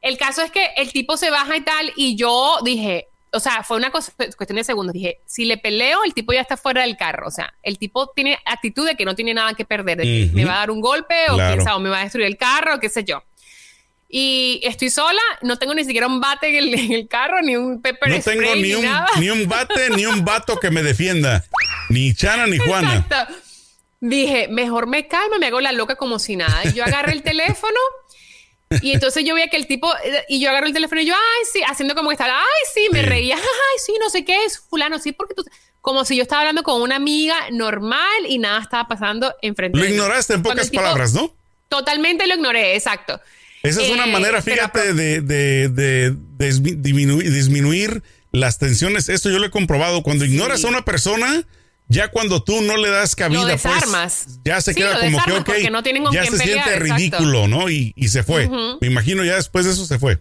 El 0.00 0.16
caso 0.16 0.40
es 0.40 0.50
que 0.50 0.64
el 0.78 0.92
tipo 0.92 1.18
se 1.18 1.28
baja 1.30 1.56
y 1.58 1.60
tal 1.60 1.92
y 1.94 2.14
yo 2.16 2.58
dije, 2.64 3.08
o 3.32 3.40
sea, 3.40 3.62
fue 3.62 3.76
una 3.76 3.90
cosa, 3.90 4.12
cuestión 4.16 4.56
de 4.56 4.64
segundos, 4.64 4.92
dije, 4.94 5.20
si 5.26 5.44
le 5.44 5.58
peleo, 5.58 6.04
el 6.04 6.14
tipo 6.14 6.32
ya 6.32 6.40
está 6.40 6.56
fuera 6.56 6.82
del 6.82 6.96
carro, 6.96 7.28
o 7.28 7.30
sea, 7.30 7.52
el 7.62 7.78
tipo 7.78 8.08
tiene 8.08 8.38
actitud 8.44 8.86
de 8.86 8.94
que 8.96 9.04
no 9.04 9.14
tiene 9.14 9.34
nada 9.34 9.54
que 9.54 9.64
perder, 9.64 9.98
de 9.98 10.04
que 10.04 10.24
Ujú. 10.26 10.36
me 10.36 10.44
va 10.44 10.54
a 10.54 10.58
dar 10.58 10.70
un 10.70 10.80
golpe 10.80 11.14
o, 11.30 11.34
Claro. 11.34 11.54
quién 11.54 11.64
sabe, 11.64 11.76
o 11.76 11.80
me 11.80 11.90
va 11.90 12.00
a 12.00 12.02
destruir 12.04 12.26
el 12.26 12.36
carro, 12.36 12.80
qué 12.80 12.88
sé 12.88 13.04
yo. 13.04 13.22
Y 14.10 14.60
estoy 14.64 14.88
sola, 14.88 15.20
no 15.42 15.58
tengo 15.58 15.74
ni 15.74 15.84
siquiera 15.84 16.06
un 16.06 16.18
bate 16.20 16.48
en 16.48 16.56
el, 16.56 16.74
en 16.74 16.92
el 16.92 17.08
carro, 17.08 17.42
ni 17.42 17.56
un 17.56 17.82
pepper 17.82 18.08
no 18.10 18.20
spray, 18.22 18.38
tengo 18.38 18.54
ni 18.56 18.74
un, 18.74 18.82
nada. 18.84 19.06
ni 19.20 19.28
un 19.28 19.46
bate, 19.46 19.90
ni 19.90 20.06
un 20.06 20.24
vato 20.24 20.58
que 20.58 20.70
me 20.70 20.82
defienda. 20.82 21.44
Ni 21.90 22.14
Chana 22.14 22.46
ni 22.46 22.56
Juana. 22.56 22.96
Exacto. 23.06 23.34
Dije, 24.00 24.48
mejor 24.48 24.86
me 24.86 25.06
calmo, 25.08 25.36
me 25.38 25.46
hago 25.48 25.60
la 25.60 25.72
loca 25.72 25.96
como 25.96 26.18
si 26.18 26.36
nada. 26.36 26.64
Yo 26.72 26.84
agarré 26.84 27.12
el 27.12 27.22
teléfono 27.22 27.76
y 28.82 28.92
entonces 28.92 29.24
yo 29.24 29.34
veía 29.34 29.48
que 29.48 29.56
el 29.56 29.66
tipo, 29.66 29.90
y 30.28 30.40
yo 30.40 30.50
agarré 30.50 30.68
el 30.68 30.72
teléfono 30.74 31.00
y 31.00 31.06
yo, 31.06 31.14
ay, 31.14 31.46
sí, 31.52 31.62
haciendo 31.66 31.94
como 31.94 32.10
que 32.10 32.14
estaba, 32.14 32.38
ay, 32.38 32.64
sí, 32.74 32.88
me 32.92 33.02
reía, 33.02 33.36
ay, 33.36 33.78
sí, 33.84 33.92
no 34.00 34.10
sé 34.10 34.24
qué 34.24 34.44
es, 34.44 34.58
fulano, 34.58 34.98
sí, 34.98 35.12
porque 35.12 35.34
tú, 35.34 35.44
como 35.80 36.04
si 36.04 36.16
yo 36.16 36.22
estaba 36.22 36.42
hablando 36.42 36.62
con 36.62 36.82
una 36.82 36.96
amiga 36.96 37.34
normal 37.50 38.26
y 38.28 38.38
nada 38.38 38.60
estaba 38.60 38.88
pasando 38.88 39.34
enfrente 39.42 39.78
Lo 39.78 39.84
de 39.84 39.90
ignoraste 39.90 40.34
en 40.34 40.42
pocas 40.42 40.70
tipo- 40.70 40.82
palabras, 40.82 41.14
¿no? 41.14 41.34
Totalmente 41.68 42.26
lo 42.26 42.34
ignoré, 42.34 42.74
exacto. 42.76 43.20
Esa 43.62 43.82
es 43.82 43.90
una 43.90 44.06
Eh, 44.06 44.12
manera, 44.12 44.40
fíjate, 44.40 44.94
de, 44.94 45.20
de, 45.20 45.68
de 45.68 46.14
disminuir, 46.38 47.30
disminuir 47.32 48.02
las 48.32 48.58
tensiones. 48.58 49.08
Esto 49.08 49.30
yo 49.30 49.38
lo 49.38 49.46
he 49.46 49.50
comprobado. 49.50 50.02
Cuando 50.02 50.24
ignoras 50.24 50.64
a 50.64 50.68
una 50.68 50.84
persona, 50.84 51.44
ya 51.88 52.08
cuando 52.08 52.42
tú 52.42 52.60
no 52.60 52.76
le 52.76 52.88
das 52.90 53.16
cabida, 53.16 53.40
Lo 53.40 53.46
pues, 53.48 53.62
desarmas. 53.62 54.26
ya 54.44 54.60
se 54.60 54.72
Sí, 54.74 54.80
queda 54.80 55.00
como 55.00 55.24
que, 55.24 55.32
ok, 55.32 55.44
porque 55.46 55.70
no 55.70 55.82
tienen 55.82 56.04
con 56.04 56.12
ya 56.12 56.24
se 56.24 56.30
pelear, 56.32 56.46
siente 56.46 56.70
exacto. 56.72 56.94
ridículo, 56.94 57.48
¿no? 57.48 57.68
Y, 57.70 57.92
y 57.96 58.08
se 58.08 58.22
fue. 58.22 58.48
Me 58.80 58.86
imagino 58.86 59.24
ya 59.24 59.36
después 59.36 59.64
de 59.64 59.72
eso 59.72 59.84
se 59.86 59.98
fue. 59.98 60.18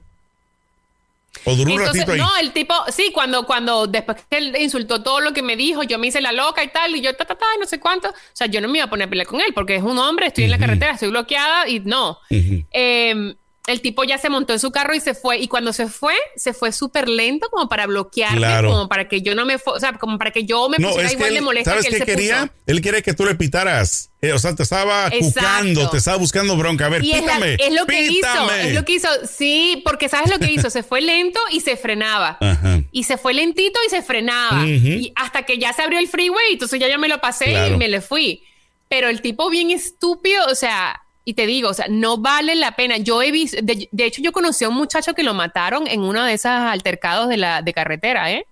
O 1.43 1.55
duró 1.55 1.73
un 1.73 1.79
ratito 1.79 2.11
ahí. 2.11 2.17
no, 2.19 2.29
el 2.37 2.51
tipo, 2.51 2.73
sí, 2.91 3.11
cuando, 3.13 3.45
cuando 3.45 3.85
después 3.87 4.17
que 4.29 4.37
él 4.37 4.55
insultó 4.59 5.03
todo 5.03 5.19
lo 5.21 5.33
que 5.33 5.41
me 5.43 5.55
dijo, 5.55 5.83
yo 5.83 5.97
me 5.99 6.07
hice 6.07 6.19
la 6.19 6.31
loca 6.31 6.63
y 6.63 6.67
tal, 6.69 6.95
y 6.95 7.01
yo 7.01 7.15
ta, 7.15 7.25
ta, 7.25 7.35
ta, 7.35 7.45
no 7.59 7.65
sé 7.65 7.79
cuánto. 7.79 8.09
O 8.09 8.13
sea, 8.33 8.47
yo 8.47 8.59
no 8.59 8.67
me 8.67 8.79
iba 8.79 8.85
a 8.85 8.89
poner 8.89 9.07
a 9.07 9.09
pelear 9.09 9.27
con 9.27 9.39
él 9.39 9.53
porque 9.53 9.75
es 9.75 9.83
un 9.83 9.97
hombre, 9.99 10.27
estoy 10.27 10.45
en 10.45 10.51
la 10.51 10.57
carretera, 10.57 10.93
estoy 10.93 11.09
bloqueada 11.09 11.69
y 11.69 11.79
no. 11.81 12.19
Eh, 12.29 13.35
el 13.67 13.81
tipo 13.81 14.03
ya 14.05 14.17
se 14.17 14.29
montó 14.29 14.53
en 14.53 14.59
su 14.59 14.71
carro 14.71 14.95
y 14.95 14.99
se 15.01 15.13
fue. 15.13 15.37
Y 15.39 15.47
cuando 15.49 15.73
se 15.73 15.87
fue, 15.87 16.15
se 16.37 16.53
fue 16.53 16.71
súper 16.71 17.07
lento 17.09 17.49
como 17.51 17.67
para 17.69 17.85
bloquearme, 17.85 18.37
Claro. 18.39 18.69
como 18.71 18.87
para 18.87 19.07
que 19.09 19.21
yo 19.21 19.35
no 19.35 19.45
me, 19.45 19.57
o 19.63 19.79
sea, 19.79 19.93
como 19.93 20.17
para 20.17 20.31
que 20.31 20.45
yo 20.45 20.69
me 20.69 20.77
No, 20.79 20.87
pusiera 20.89 21.11
igual 21.11 21.33
de 21.33 21.41
molesta 21.41 21.71
¿sabes 21.71 21.85
que 21.85 21.89
él 21.89 21.93
qué 21.95 21.99
se 21.99 22.05
quería? 22.17 22.41
puso. 22.43 22.53
Él 22.65 22.81
quiere 22.81 23.03
que 23.03 23.13
tú 23.13 23.25
le 23.25 23.35
pitaras. 23.35 24.09
Eh, 24.21 24.31
o 24.31 24.39
sea, 24.39 24.55
te 24.55 24.63
estaba 24.63 25.07
Exacto. 25.09 25.19
cucando, 25.41 25.89
te 25.89 25.97
estaba 25.97 26.17
buscando 26.17 26.55
bronca. 26.57 26.85
A 26.85 26.89
ver, 26.89 27.03
Y 27.03 27.11
es, 27.11 27.17
la- 27.25 27.33
pítame. 27.35 27.53
es 27.59 27.73
lo 27.73 27.85
que 27.85 28.07
pítame. 28.07 28.45
hizo, 28.45 28.67
es 28.69 28.73
lo 28.73 28.85
que 28.85 28.93
hizo. 28.93 29.09
Sí, 29.29 29.81
porque 29.85 30.09
¿sabes 30.09 30.31
lo 30.31 30.39
que 30.39 30.51
hizo? 30.51 30.69
Se 30.69 30.81
fue 30.81 31.01
lento 31.01 31.39
y 31.51 31.59
se 31.59 31.75
frenaba. 31.77 32.37
Ajá. 32.39 32.81
Y 32.91 33.03
se 33.03 33.17
fue 33.17 33.33
lentito 33.33 33.77
y 33.85 33.89
se 33.89 34.01
frenaba. 34.01 34.65
Y 34.65 35.11
hasta 35.15 35.43
que 35.43 35.57
ya 35.57 35.73
se 35.73 35.81
abrió 35.83 35.99
el 35.99 36.07
freeway, 36.07 36.53
entonces 36.53 36.79
ya 36.79 36.87
yo 36.89 36.97
me 36.99 37.09
lo 37.09 37.19
pasé 37.19 37.45
Claro. 37.51 37.75
y 37.75 37.77
me 37.77 37.89
le 37.89 37.99
fui. 38.01 38.43
Pero 38.89 39.09
el 39.09 39.21
tipo 39.21 39.49
bien 39.49 39.69
estúpido, 39.71 40.45
o 40.49 40.55
sea, 40.55 41.01
y 41.29 41.33
te 41.33 41.45
digo, 41.45 41.67
o 41.67 41.73
sea, 41.73 41.87
no 41.89 42.15
vale 42.19 42.55
la 42.55 42.77
pena. 42.77 42.95
Yo 42.95 43.21
he 43.21 43.31
visto, 43.31 43.57
de, 43.61 43.89
de 43.91 44.05
hecho 44.05 44.21
yo 44.21 44.31
conocí 44.31 44.63
a 44.63 44.69
un 44.69 44.75
muchacho 44.75 45.13
que 45.13 45.23
lo 45.23 45.33
mataron 45.33 45.85
en 45.85 45.99
uno 45.99 46.23
de 46.23 46.31
esos 46.31 46.49
altercados 46.51 47.27
de 47.27 47.35
la 47.35 47.61
de 47.61 47.73
carretera, 47.73 48.31
¿eh? 48.31 48.45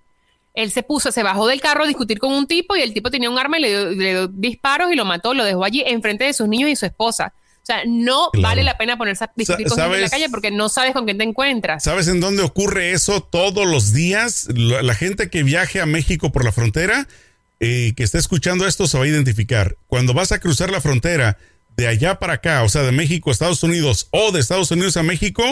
Él 0.53 0.71
se 0.71 0.83
puso, 0.83 1.09
se 1.13 1.23
bajó 1.23 1.47
del 1.47 1.61
carro 1.61 1.85
a 1.85 1.87
discutir 1.87 2.19
con 2.19 2.33
un 2.33 2.47
tipo 2.47 2.75
y 2.75 2.81
el 2.81 2.93
tipo 2.93 3.09
tenía 3.09 3.29
un 3.29 3.39
arma 3.39 3.59
y 3.59 3.61
le 3.61 3.69
dio, 3.69 3.89
le 3.91 4.09
dio 4.09 4.27
disparos 4.27 4.91
y 4.91 4.95
lo 4.97 5.05
mató, 5.05 5.33
lo 5.33 5.45
dejó 5.45 5.63
allí 5.63 5.83
enfrente 5.87 6.25
de 6.25 6.33
sus 6.33 6.49
niños 6.49 6.69
y 6.69 6.75
su 6.75 6.85
esposa. 6.85 7.31
O 7.63 7.65
sea, 7.65 7.83
no 7.87 8.29
Claro. 8.33 8.49
vale 8.49 8.63
la 8.63 8.77
pena 8.77 8.97
ponerse 8.97 9.23
a 9.23 9.31
discutir 9.33 9.67
con 9.67 9.77
gente 9.77 9.95
en 9.95 10.01
la 10.01 10.09
calle 10.09 10.29
porque 10.29 10.51
no 10.51 10.67
sabes 10.67 10.91
con 10.91 11.05
quién 11.05 11.17
te 11.17 11.23
encuentras. 11.23 11.81
¿Sabes 11.81 12.09
en 12.09 12.19
dónde 12.19 12.43
ocurre 12.43 12.91
eso 12.91 13.21
todos 13.21 13.65
los 13.65 13.93
días? 13.93 14.49
La, 14.53 14.83
la 14.83 14.95
gente 14.95 15.29
que 15.29 15.43
viaje 15.43 15.79
a 15.79 15.85
México 15.85 16.33
por 16.33 16.43
la 16.43 16.51
frontera, 16.51 17.07
eh, 17.61 17.93
que 17.95 18.03
está 18.03 18.17
escuchando 18.17 18.67
esto, 18.67 18.85
se 18.87 18.97
va 18.97 19.05
a 19.05 19.07
identificar. 19.07 19.77
Cuando 19.87 20.13
vas 20.13 20.33
a 20.33 20.39
cruzar 20.39 20.71
la 20.71 20.81
frontera 20.81 21.37
de 21.75 21.87
allá 21.87 22.19
para 22.19 22.33
acá, 22.33 22.63
o 22.63 22.69
sea, 22.69 22.83
de 22.83 22.91
México 22.91 23.29
a 23.29 23.33
Estados 23.33 23.63
Unidos 23.63 24.07
o 24.11 24.31
de 24.31 24.39
Estados 24.39 24.71
Unidos 24.71 24.97
a 24.97 25.03
México, 25.03 25.43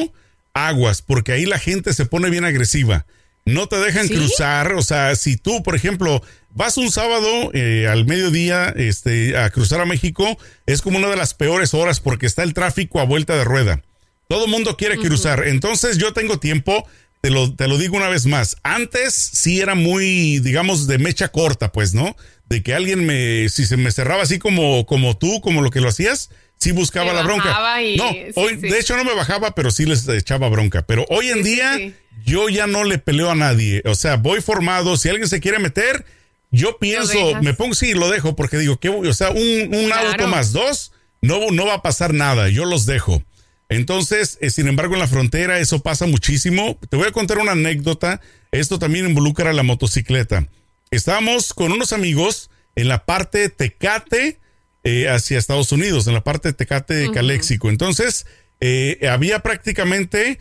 aguas, 0.53 1.01
porque 1.01 1.31
ahí 1.33 1.45
la 1.45 1.59
gente 1.59 1.93
se 1.93 2.05
pone 2.05 2.29
bien 2.29 2.45
agresiva. 2.45 3.05
no 3.45 3.67
te 3.67 3.77
dejan 3.77 4.07
cruzar. 4.07 4.73
O 4.73 4.81
sea, 4.81 5.15
si 5.15 5.35
tú, 5.35 5.63
por 5.63 5.75
ejemplo, 5.75 6.23
vas 6.51 6.77
un 6.77 6.91
sábado 6.91 7.51
eh, 7.53 7.87
al 7.89 8.05
mediodía 8.05 8.69
este, 8.69 9.37
a 9.37 9.49
cruzar 9.49 9.81
a 9.81 9.85
México, 9.85 10.37
es 10.65 10.81
como 10.81 10.97
una 10.97 11.09
de 11.09 11.17
las 11.17 11.33
peores 11.33 11.73
horas 11.73 11.99
porque 11.99 12.25
está 12.25 12.43
el 12.43 12.53
tráfico 12.53 13.01
a 13.01 13.05
vuelta 13.05 13.35
de 13.35 13.43
rueda. 13.43 13.81
Todo 14.29 14.45
el 14.45 14.51
mundo 14.51 14.77
quiere 14.77 14.97
cruzar. 14.97 15.45
Entonces 15.45 15.97
yo 15.97 16.13
tengo 16.13 16.39
tiempo, 16.39 16.87
te 17.23 17.29
lo, 17.29 17.55
te 17.55 17.69
lo 17.69 17.77
digo 17.77 17.95
una 17.95 18.09
vez 18.09 18.25
más. 18.25 18.57
Antes 18.63 19.13
sí 19.13 19.61
era 19.61 19.75
muy, 19.75 20.39
digamos, 20.39 20.87
de 20.87 20.97
mecha 20.97 21.29
corta, 21.29 21.71
pues, 21.71 21.93
¿no? 21.93 22.17
De 22.47 22.61
que 22.61 22.73
alguien 22.73 23.05
me, 23.05 23.47
si 23.47 23.65
se 23.65 23.77
me 23.77 23.93
cerraba 23.93 24.23
así 24.23 24.39
como, 24.39 24.85
como 24.85 25.17
tú, 25.17 25.39
como 25.39 25.61
lo 25.61 25.69
que 25.69 25.79
lo 25.79 25.87
hacías, 25.87 26.31
sí 26.57 26.73
buscaba 26.73 27.13
la 27.13 27.21
bronca. 27.21 27.57
no, 27.95 28.11
hoy, 28.35 28.57
de 28.57 28.77
hecho 28.77 28.97
no 28.97 29.05
me 29.05 29.15
bajaba, 29.15 29.55
pero 29.55 29.71
sí 29.71 29.85
les 29.85 30.05
echaba 30.09 30.49
bronca. 30.49 30.85
Pero 30.85 31.05
hoy 31.07 31.29
en 31.29 31.43
día 31.43 31.93
yo 32.25 32.49
ya 32.49 32.67
no 32.67 32.83
le 32.83 32.97
peleo 32.97 33.31
a 33.31 33.35
nadie. 33.35 33.81
O 33.85 33.95
sea, 33.95 34.17
voy 34.17 34.41
formado. 34.41 34.97
Si 34.97 35.07
alguien 35.07 35.29
se 35.29 35.39
quiere 35.39 35.59
meter, 35.59 36.03
yo 36.51 36.77
pienso, 36.77 37.41
me 37.41 37.53
pongo, 37.53 37.73
sí, 37.73 37.93
lo 37.93 38.09
dejo 38.09 38.35
porque 38.35 38.57
digo, 38.57 38.81
que, 38.81 38.89
o 38.89 39.13
sea, 39.13 39.29
un, 39.29 39.93
auto 39.93 40.27
más 40.27 40.51
dos, 40.51 40.91
no, 41.21 41.51
no 41.51 41.67
va 41.67 41.75
a 41.75 41.81
pasar 41.81 42.13
nada. 42.13 42.49
Yo 42.49 42.65
los 42.65 42.85
dejo. 42.85 43.23
Entonces, 43.69 44.37
eh, 44.41 44.49
sin 44.49 44.67
embargo, 44.67 44.93
en 44.93 44.99
la 44.99 45.07
frontera 45.07 45.59
eso 45.59 45.81
pasa 45.81 46.05
muchísimo. 46.05 46.77
Te 46.89 46.97
voy 46.97 47.07
a 47.07 47.11
contar 47.11 47.39
una 47.39 47.53
anécdota. 47.53 48.21
Esto 48.51 48.79
también 48.79 49.07
involucra 49.07 49.49
a 49.49 49.53
la 49.53 49.63
motocicleta. 49.63 50.47
Estábamos 50.91 51.53
con 51.53 51.71
unos 51.71 51.93
amigos 51.93 52.49
en 52.75 52.87
la 52.87 53.05
parte 53.05 53.49
Tecate 53.49 54.39
eh, 54.83 55.09
hacia 55.09 55.39
Estados 55.39 55.71
Unidos, 55.71 56.07
en 56.07 56.13
la 56.13 56.23
parte 56.23 56.49
de 56.49 56.53
Tecate 56.53 56.93
de 56.93 57.11
Caléxico. 57.11 57.69
Entonces, 57.69 58.25
eh, 58.59 59.07
había 59.09 59.39
prácticamente 59.39 60.39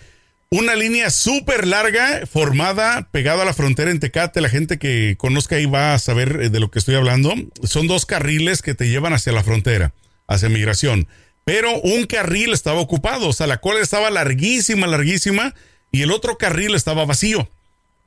una 0.51 0.75
línea 0.75 1.09
súper 1.09 1.67
larga 1.67 2.27
formada 2.27 3.09
pegada 3.11 3.43
a 3.43 3.47
la 3.47 3.55
frontera 3.55 3.91
en 3.91 4.01
Tecate. 4.01 4.43
La 4.43 4.51
gente 4.51 4.79
que 4.79 5.17
conozca 5.17 5.57
ahí 5.57 5.65
va 5.65 5.95
a 5.95 5.99
saber 5.99 6.51
de 6.51 6.61
lo 6.61 6.71
que 6.71 6.79
estoy 6.79 6.97
hablando. 6.97 7.33
Son 7.63 7.87
dos 7.87 8.05
carriles 8.05 8.61
que 8.61 8.75
te 8.75 8.91
llevan 8.91 9.15
hacia 9.15 9.33
la 9.33 9.43
frontera, 9.43 9.95
hacia 10.27 10.51
migración 10.51 11.09
pero 11.45 11.81
un 11.81 12.07
carril 12.07 12.53
estaba 12.53 12.81
ocupado, 12.81 13.29
o 13.29 13.33
sea, 13.33 13.47
la 13.47 13.61
cola 13.61 13.81
estaba 13.81 14.11
larguísima, 14.11 14.87
larguísima, 14.87 15.55
y 15.91 16.03
el 16.03 16.13
otro 16.13 16.39
carril 16.39 16.75
estaba 16.75 17.05
vacío. 17.05 17.49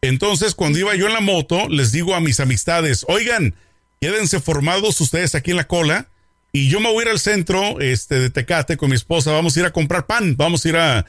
Entonces, 0.02 0.56
cuando 0.56 0.80
iba 0.80 0.96
yo 0.96 1.08
en 1.08 1.14
la 1.14 1.20
moto, 1.20 1.68
les 1.70 1.92
digo 1.92 2.16
a 2.16 2.22
mis 2.22 2.40
amistades, 2.40 3.06
oigan, 3.08 3.56
quédense 4.00 4.40
formados 4.40 5.02
ustedes 5.02 5.36
aquí 5.36 5.52
en 5.52 5.58
la 5.58 5.68
cola, 5.68 6.08
y 6.52 6.70
yo 6.70 6.80
me 6.80 6.92
voy 6.92 7.00
a 7.00 7.06
ir 7.08 7.12
al 7.12 7.20
centro 7.20 7.82
este, 7.82 8.20
de 8.20 8.30
Tecate 8.30 8.78
con 8.78 8.90
mi 8.90 8.96
esposa, 8.96 9.32
vamos 9.32 9.56
a 9.56 9.60
ir 9.60 9.66
a 9.66 9.74
comprar 9.74 10.06
pan, 10.06 10.38
vamos 10.38 10.64
a 10.64 10.70
ir 10.70 10.78
a, 10.78 11.06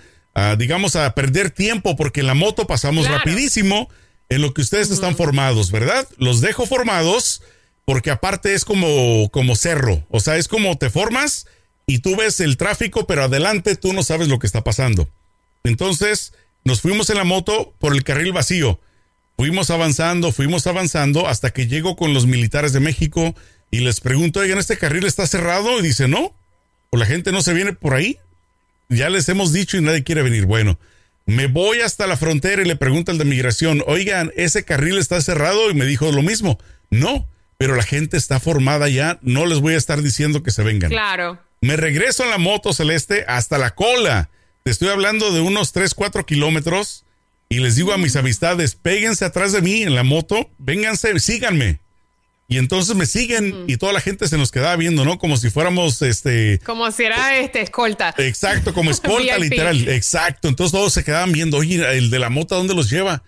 digamos, 0.57 0.97
a 0.97 1.15
perder 1.15 1.51
tiempo, 1.51 1.95
porque 1.95 2.21
en 2.21 2.27
la 2.27 2.35
moto 2.35 2.67
pasamos 2.67 3.09
rapidísimo 3.09 3.89
en 4.29 4.43
lo 4.43 4.53
que 4.53 4.63
ustedes 4.63 4.91
están 4.91 5.15
formados, 5.15 5.71
¿verdad? 5.71 6.09
Los 6.19 6.41
dejo 6.41 6.67
formados, 6.67 7.43
porque 7.85 8.11
aparte 8.11 8.55
es 8.55 8.65
como, 8.65 9.29
como 9.31 9.55
cerro, 9.55 10.05
o 10.11 10.19
sea, 10.19 10.37
es 10.37 10.49
como 10.49 10.77
te 10.79 10.91
formas 10.91 11.47
y 11.87 12.01
tú 12.01 12.17
ves 12.17 12.41
el 12.41 12.57
tráfico, 12.57 13.07
pero 13.07 13.25
adelante 13.25 13.77
tú 13.77 13.93
no 13.93 14.03
sabes 14.03 14.29
lo 14.29 14.39
que 14.39 14.47
está 14.47 14.65
pasando. 14.65 15.09
Entonces 15.65 16.33
nos 16.65 16.81
fuimos 16.81 17.11
en 17.11 17.17
la 17.17 17.25
moto 17.25 17.73
por 17.79 17.95
el 17.95 18.03
carril 18.03 18.33
vacío. 18.33 18.81
Fuimos 19.37 19.71
avanzando, 19.71 20.33
fuimos 20.33 20.67
avanzando 20.67 21.29
hasta 21.29 21.53
que 21.53 21.67
llego 21.67 21.95
con 21.95 22.13
los 22.13 22.27
militares 22.27 22.73
de 22.73 22.81
México 22.81 23.35
y 23.71 23.81
les 23.81 24.01
pregunto, 24.01 24.41
oigan, 24.41 24.59
¿este 24.59 24.79
carril 24.79 25.05
está 25.05 25.27
cerrado? 25.27 25.79
Y 25.79 25.83
dice, 25.83 26.09
no, 26.09 26.35
o 26.91 26.97
la 26.97 27.07
gente 27.07 27.33
no 27.33 27.43
se 27.43 27.53
viene 27.53 27.73
por 27.73 27.95
ahí. 27.95 28.19
Ya 28.89 29.11
les 29.11 29.29
hemos 29.29 29.53
dicho 29.53 29.77
y 29.77 29.83
nadie 29.83 30.05
quiere 30.05 30.23
venir. 30.23 30.47
Bueno, 30.47 30.79
me 31.27 31.47
voy 31.47 31.81
hasta 31.81 32.07
la 32.07 32.17
frontera 32.17 32.63
y 32.63 32.65
le 32.65 32.77
pregunto 32.77 33.13
al 33.13 33.19
de 33.19 33.25
migración, 33.25 33.85
oigan, 33.87 34.33
¿ese 34.37 34.65
carril 34.65 34.99
está 34.99 35.21
cerrado? 35.21 35.71
Y 35.71 35.75
me 35.75 35.85
dijo 35.85 36.11
lo 36.13 36.23
mismo, 36.23 36.59
no, 36.91 37.29
pero 37.59 37.75
la 37.75 37.83
gente 37.83 38.17
está 38.17 38.41
formada 38.41 38.89
ya, 38.89 39.19
no 39.23 39.47
les 39.47 39.59
voy 39.59 39.75
a 39.75 39.79
estar 39.79 40.03
diciendo 40.03 40.43
que 40.43 40.51
se 40.51 40.63
vengan. 40.63 40.91
Claro. 40.91 41.46
Me 41.61 41.77
regreso 41.77 42.25
en 42.25 42.31
la 42.31 42.39
moto 42.39 42.73
celeste 42.73 43.25
hasta 43.29 43.59
la 43.59 43.75
cola. 43.75 44.31
Te 44.63 44.71
estoy 44.71 44.89
hablando 44.89 45.33
de 45.33 45.41
unos 45.41 45.73
3, 45.73 45.95
4 45.95 46.27
kilómetros. 46.27 47.05
Y 47.49 47.61
les 47.61 47.77
digo 47.77 47.93
a 47.93 47.99
mis 47.99 48.17
amistades, 48.17 48.75
péguense 48.75 49.25
atrás 49.25 49.53
de 49.53 49.63
mí 49.63 49.83
en 49.83 49.95
la 49.95 50.03
moto, 50.03 50.51
vénganse, 50.59 51.19
síganme. 51.21 51.79
Y 52.49 52.59
entonces 52.59 52.95
me 52.95 53.07
siguen 53.07 53.65
y 53.67 53.77
toda 53.77 53.93
la 53.93 54.01
gente 54.01 54.29
se 54.29 54.39
nos 54.39 54.53
quedaba 54.53 54.77
viendo, 54.77 55.05
¿no? 55.05 55.19
Como 55.19 55.37
si 55.37 55.51
fuéramos 55.51 56.01
este. 56.03 56.61
Como 56.65 56.91
si 56.93 57.05
era 57.05 57.39
este 57.39 57.61
escolta. 57.61 58.15
Exacto, 58.19 58.73
como 58.73 58.91
escolta, 58.93 59.39
literal. 59.39 59.89
Exacto. 59.89 60.49
Entonces 60.49 60.73
todos 60.73 60.93
se 60.93 61.05
quedaban 61.05 61.33
viendo, 61.33 61.57
oye, 61.57 61.97
el 61.97 62.11
de 62.11 62.19
la 62.19 62.31
moto, 62.31 62.57
¿dónde 62.57 62.75
los 62.75 62.89
lleva? 62.89 63.23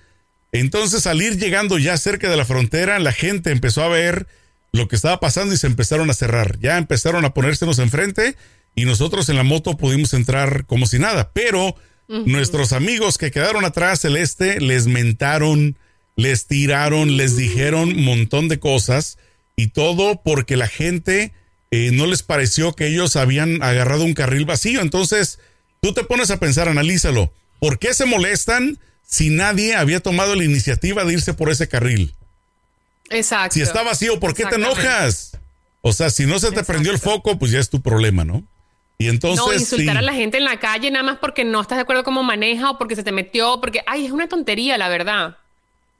Entonces, 0.53 1.07
al 1.07 1.21
ir 1.21 1.37
llegando 1.37 1.79
ya 1.79 1.97
cerca 1.97 2.31
de 2.31 2.37
la 2.37 2.45
frontera, 2.45 2.99
la 3.01 3.13
gente 3.13 3.51
empezó 3.51 3.83
a 3.83 3.89
ver 3.89 4.27
lo 4.73 4.89
que 4.89 4.97
estaba 4.97 5.21
pasando 5.21 5.55
y 5.55 5.59
se 5.59 5.67
empezaron 5.67 6.11
a 6.11 6.15
cerrar. 6.15 6.59
Ya 6.61 6.79
empezaron 6.79 7.25
a 7.25 7.35
ponérsenos 7.35 7.79
enfrente 7.79 8.37
y 8.75 8.85
nosotros 8.85 9.29
en 9.29 9.37
la 9.37 9.43
moto 9.43 9.77
pudimos 9.77 10.15
entrar 10.15 10.65
como 10.67 10.87
si 10.87 10.99
nada. 10.99 11.31
Pero 11.33 11.75
nuestros 12.09 12.73
amigos 12.73 13.19
que 13.19 13.31
quedaron 13.31 13.65
atrás 13.65 14.01
celeste 14.01 14.61
les 14.61 14.87
mentaron, 14.87 15.77
les 16.17 16.47
tiraron, 16.47 17.17
les 17.17 17.37
dijeron 17.37 17.91
un 17.91 18.05
montón 18.05 18.49
de 18.49 18.59
cosas 18.59 19.19
y 19.57 19.69
todo 19.69 20.23
porque 20.23 20.57
la 20.57 20.69
gente 20.69 21.33
eh, 21.71 21.91
no 21.93 22.07
les 22.07 22.23
pareció 22.23 22.73
que 22.73 22.87
ellos 22.87 23.17
habían 23.17 23.63
agarrado 23.63 24.05
un 24.05 24.15
carril 24.15 24.45
vacío. 24.47 24.81
Entonces, 24.81 25.39
tú 25.81 25.93
te 25.93 26.05
pones 26.05 26.31
a 26.31 26.39
pensar, 26.39 26.69
analízalo. 26.69 27.33
¿Por 27.59 27.79
qué 27.79 27.93
se 27.93 28.07
molestan 28.07 28.79
si 29.07 29.31
nadie 29.31 29.75
había 29.75 30.01
tomado 30.01 30.35
la 30.35 30.45
iniciativa 30.45 31.05
de 31.05 31.15
irse 31.15 31.35
por 31.35 31.51
ese 31.51 31.69
carril? 31.69 32.15
Exacto. 33.11 33.55
Si 33.55 33.63
está 33.63 33.83
vacío, 33.83 34.21
¿por 34.21 34.35
qué 34.35 34.45
te 34.47 34.57
enojas? 34.57 35.33
O 35.81 35.93
sea, 35.93 36.11
si 36.11 36.27
no 36.27 36.39
se 36.39 36.53
te 36.53 36.65
prendió 36.65 36.93
el 36.93 36.99
foco, 36.99 37.39
pues 37.39 37.53
ya 37.53 37.59
es 37.59 37.71
tu 37.71 37.81
problema, 37.81 38.25
¿no? 38.25 38.43
Y 38.99 39.09
entonces. 39.09 39.45
No, 39.47 39.53
insultar 39.53 39.97
a 39.97 40.03
la 40.03 40.13
gente 40.13 40.39
en 40.39 40.45
la 40.45 40.59
calle 40.59 40.91
nada 40.91 41.05
más 41.05 41.19
porque 41.19 41.45
no 41.45 41.61
estás 41.61 41.79
de 41.79 41.83
acuerdo 41.83 42.03
cómo 42.03 42.23
maneja 42.23 42.71
o 42.71 42.79
porque 42.79 42.97
se 42.97 43.05
te 43.05 43.13
metió, 43.13 43.61
porque, 43.61 43.83
ay, 43.87 44.07
es 44.07 44.13
una 44.13 44.29
tontería, 44.29 44.77
la 44.77 44.89
verdad. 44.89 45.37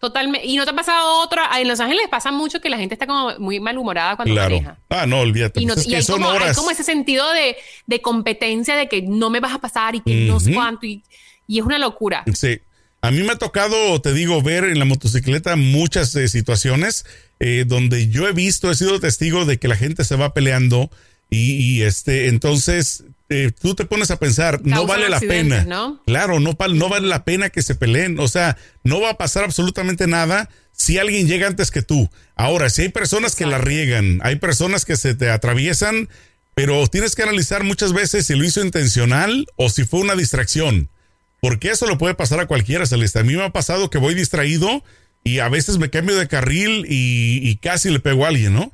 Totalmente. 0.01 0.47
Y 0.47 0.57
no 0.57 0.65
te 0.65 0.71
ha 0.71 0.75
pasado 0.75 1.21
otra. 1.23 1.49
En 1.61 1.67
Los 1.67 1.81
Ángeles 1.81 2.07
pasa 2.09 2.31
mucho 2.31 2.61
que 2.61 2.69
la 2.69 2.77
gente 2.77 2.95
está 2.95 3.07
como 3.07 3.37
muy 3.39 3.59
malhumorada 3.61 4.17
cuando 4.17 4.35
maneja. 4.35 4.79
Ah, 4.89 5.07
no, 5.07 5.21
olvídate. 5.21 5.61
Y, 5.61 5.67
pues 5.67 5.89
hay, 5.89 6.07
como, 6.07 6.71
ese 6.71 6.85
sentido 6.85 7.27
de, 7.33 8.01
competencia 8.01 8.77
de 8.77 8.89
que 8.89 9.03
no 9.03 9.31
me 9.31 9.41
vas 9.41 9.55
a 9.55 9.59
pasar 9.59 9.95
y 9.97 10.01
que 10.01 10.27
no 10.27 10.39
sé 10.39 10.55
cuánto. 10.55 10.87
Y, 10.87 11.03
y 11.47 11.59
es 11.59 11.65
una 11.65 11.79
locura. 11.79 12.25
Sí. 12.33 12.61
A 13.01 13.11
mí 13.11 13.23
me 13.23 13.33
ha 13.33 13.37
tocado, 13.37 14.01
te 14.01 14.13
digo, 14.13 14.43
ver 14.43 14.65
en 14.65 14.79
la 14.79 14.85
motocicleta 14.85 15.55
muchas 15.57 16.15
eh, 16.17 16.29
situaciones 16.29 17.07
eh, 17.39 17.65
donde 17.67 18.09
yo 18.09 18.27
he 18.27 18.33
visto, 18.33 18.71
he 18.71 18.75
sido 18.75 18.99
testigo 18.99 19.45
de 19.45 19.59
que 19.59 19.69
la 19.69 19.77
gente 19.77 20.05
se 20.05 20.17
va 20.17 20.35
peleando 20.35 20.91
y, 21.31 21.83
este, 21.83 22.29
entonces 22.29 23.05
eh, 23.29 23.53
tú 23.61 23.75
te 23.75 23.85
pones 23.85 24.11
a 24.11 24.19
pensar, 24.19 24.63
no 24.65 24.87
vale 24.87 25.11
la 25.11 25.21
pena. 25.21 25.65
¿no? 25.65 26.03
Claro, 26.07 26.41
no, 26.41 26.57
no 26.71 26.89
vale 26.89 27.07
la 27.07 27.25
pena 27.25 27.51
que 27.51 27.63
se 27.63 27.75
peleen. 27.75 28.19
O 28.19 28.29
sea, 28.29 28.57
no 28.83 29.01
va 29.01 29.11
a 29.11 29.19
pasar 29.19 29.45
absolutamente 29.45 30.07
nada 30.07 30.49
si 30.73 30.99
alguien 30.99 31.27
llega 31.27 31.47
antes 31.47 31.71
que 31.71 31.83
tú. 31.83 32.11
Ahora, 32.35 32.71
si 32.71 32.83
hay 32.83 32.89
personas 32.89 33.35
que 33.35 33.45
la 33.45 33.59
riegan, 33.59 34.21
hay 34.23 34.37
personas 34.37 34.85
que 34.85 34.97
se 34.97 35.15
te 35.15 35.29
atraviesan, 35.29 36.09
pero 36.55 36.87
tienes 36.87 37.15
que 37.15 37.25
analizar 37.25 37.63
muchas 37.63 37.93
veces 37.93 38.27
si 38.27 38.35
lo 38.35 38.45
hizo 38.45 38.65
intencional 38.65 39.47
o 39.57 39.69
si 39.69 39.85
fue 39.85 40.01
una 40.01 40.17
distracción. 40.17 40.89
Porque 41.41 41.71
eso 41.71 41.87
lo 41.87 41.99
puede 41.99 42.15
pasar 42.15 42.41
a 42.41 42.47
cualquiera, 42.47 42.87
Celeste. 42.87 43.21
A 43.21 43.25
mí 43.25 43.37
me 43.37 43.45
ha 43.45 43.51
pasado 43.51 43.91
que 43.91 43.99
voy 43.99 44.15
distraído 44.15 44.83
y 45.25 45.39
a 45.39 45.49
veces 45.49 45.79
me 45.79 45.91
cambio 45.91 46.17
de 46.17 46.29
carril 46.29 46.87
y, 46.89 47.57
casi 47.57 47.91
le 47.91 48.01
pego 48.01 48.25
a 48.25 48.29
alguien, 48.29 48.55
¿no? 48.55 48.73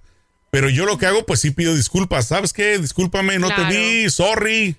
Pero 0.50 0.70
yo 0.70 0.87
lo 0.87 0.98
que 0.98 1.07
hago, 1.07 1.27
pues 1.27 1.40
sí 1.40 1.50
pido 1.50 1.74
disculpas. 1.74 2.29
¿Sabes 2.29 2.53
qué? 2.53 2.79
Discúlpame, 2.79 3.38
no 3.38 3.48
te 3.55 3.64
vi, 3.64 4.09
sorry. 4.09 4.77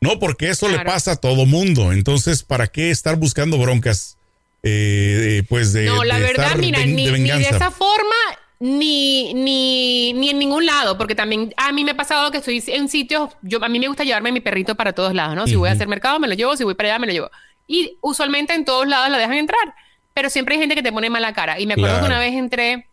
No, 0.00 0.18
porque 0.18 0.50
eso 0.50 0.68
le 0.68 0.80
pasa 0.84 1.12
a 1.12 1.16
todo 1.16 1.46
mundo. 1.46 1.92
Entonces, 1.92 2.42
¿para 2.42 2.68
qué 2.68 2.90
estar 2.90 3.16
buscando 3.16 3.58
broncas? 3.58 4.16
Eh, 4.62 5.42
pues 5.48 5.72
de. 5.72 5.86
No, 5.86 6.04
la 6.04 6.18
verdad, 6.18 6.56
mira, 6.56 6.84
ni, 6.86 7.10
ni 7.10 7.28
de 7.28 7.42
esa 7.42 7.70
forma 7.70 8.14
ni, 8.58 9.34
ni, 9.34 10.12
ni 10.14 10.30
en 10.30 10.38
ningún 10.38 10.64
lado, 10.64 10.96
porque 10.96 11.14
también 11.14 11.52
a 11.56 11.72
mí 11.72 11.84
me 11.84 11.90
ha 11.90 11.96
pasado 11.96 12.30
que 12.30 12.38
estoy 12.38 12.62
en 12.68 12.88
sitios, 12.88 13.30
yo, 13.42 13.62
a 13.62 13.68
mí 13.68 13.78
me 13.78 13.88
gusta 13.88 14.04
llevarme 14.04 14.32
mi 14.32 14.40
perrito 14.40 14.74
para 14.74 14.92
todos 14.92 15.14
lados, 15.14 15.36
¿no? 15.36 15.46
Si 15.46 15.56
voy 15.56 15.68
a 15.68 15.72
hacer 15.72 15.88
mercado, 15.88 16.18
me 16.18 16.28
lo 16.28 16.34
llevo, 16.34 16.56
si 16.56 16.64
voy 16.64 16.74
para 16.74 16.90
allá, 16.90 16.98
me 16.98 17.06
lo 17.06 17.12
llevo. 17.12 17.30
Y 17.66 17.98
usualmente 18.00 18.54
en 18.54 18.64
todos 18.64 18.86
lados 18.86 19.10
la 19.10 19.18
dejan 19.18 19.34
entrar, 19.34 19.74
pero 20.14 20.30
siempre 20.30 20.54
hay 20.54 20.60
gente 20.60 20.74
que 20.74 20.82
te 20.82 20.92
pone 20.92 21.10
mala 21.10 21.34
cara. 21.34 21.60
Y 21.60 21.66
me 21.66 21.74
acuerdo 21.74 22.00
que 22.00 22.06
una 22.06 22.18
vez 22.18 22.34
entré 22.34 22.86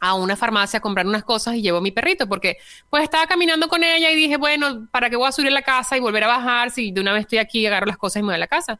a 0.00 0.14
una 0.14 0.36
farmacia 0.36 0.78
a 0.78 0.82
comprar 0.82 1.06
unas 1.06 1.24
cosas 1.24 1.54
y 1.54 1.62
llevo 1.62 1.80
mi 1.80 1.92
perrito, 1.92 2.28
porque 2.28 2.58
pues 2.90 3.02
estaba 3.02 3.26
caminando 3.26 3.68
con 3.68 3.82
ella 3.82 4.10
y 4.10 4.16
dije, 4.16 4.36
bueno, 4.36 4.86
¿para 4.90 5.08
qué 5.08 5.16
voy 5.16 5.28
a 5.28 5.32
subir 5.32 5.48
a 5.48 5.52
la 5.52 5.62
casa 5.62 5.96
y 5.96 6.00
volver 6.00 6.24
a 6.24 6.26
bajar 6.26 6.70
si 6.70 6.92
de 6.92 7.00
una 7.00 7.14
vez 7.14 7.22
estoy 7.22 7.38
aquí, 7.38 7.66
agarro 7.66 7.86
las 7.86 7.96
cosas 7.96 8.20
y 8.20 8.22
me 8.22 8.26
voy 8.26 8.34
a 8.34 8.38
la 8.38 8.48
casa? 8.48 8.78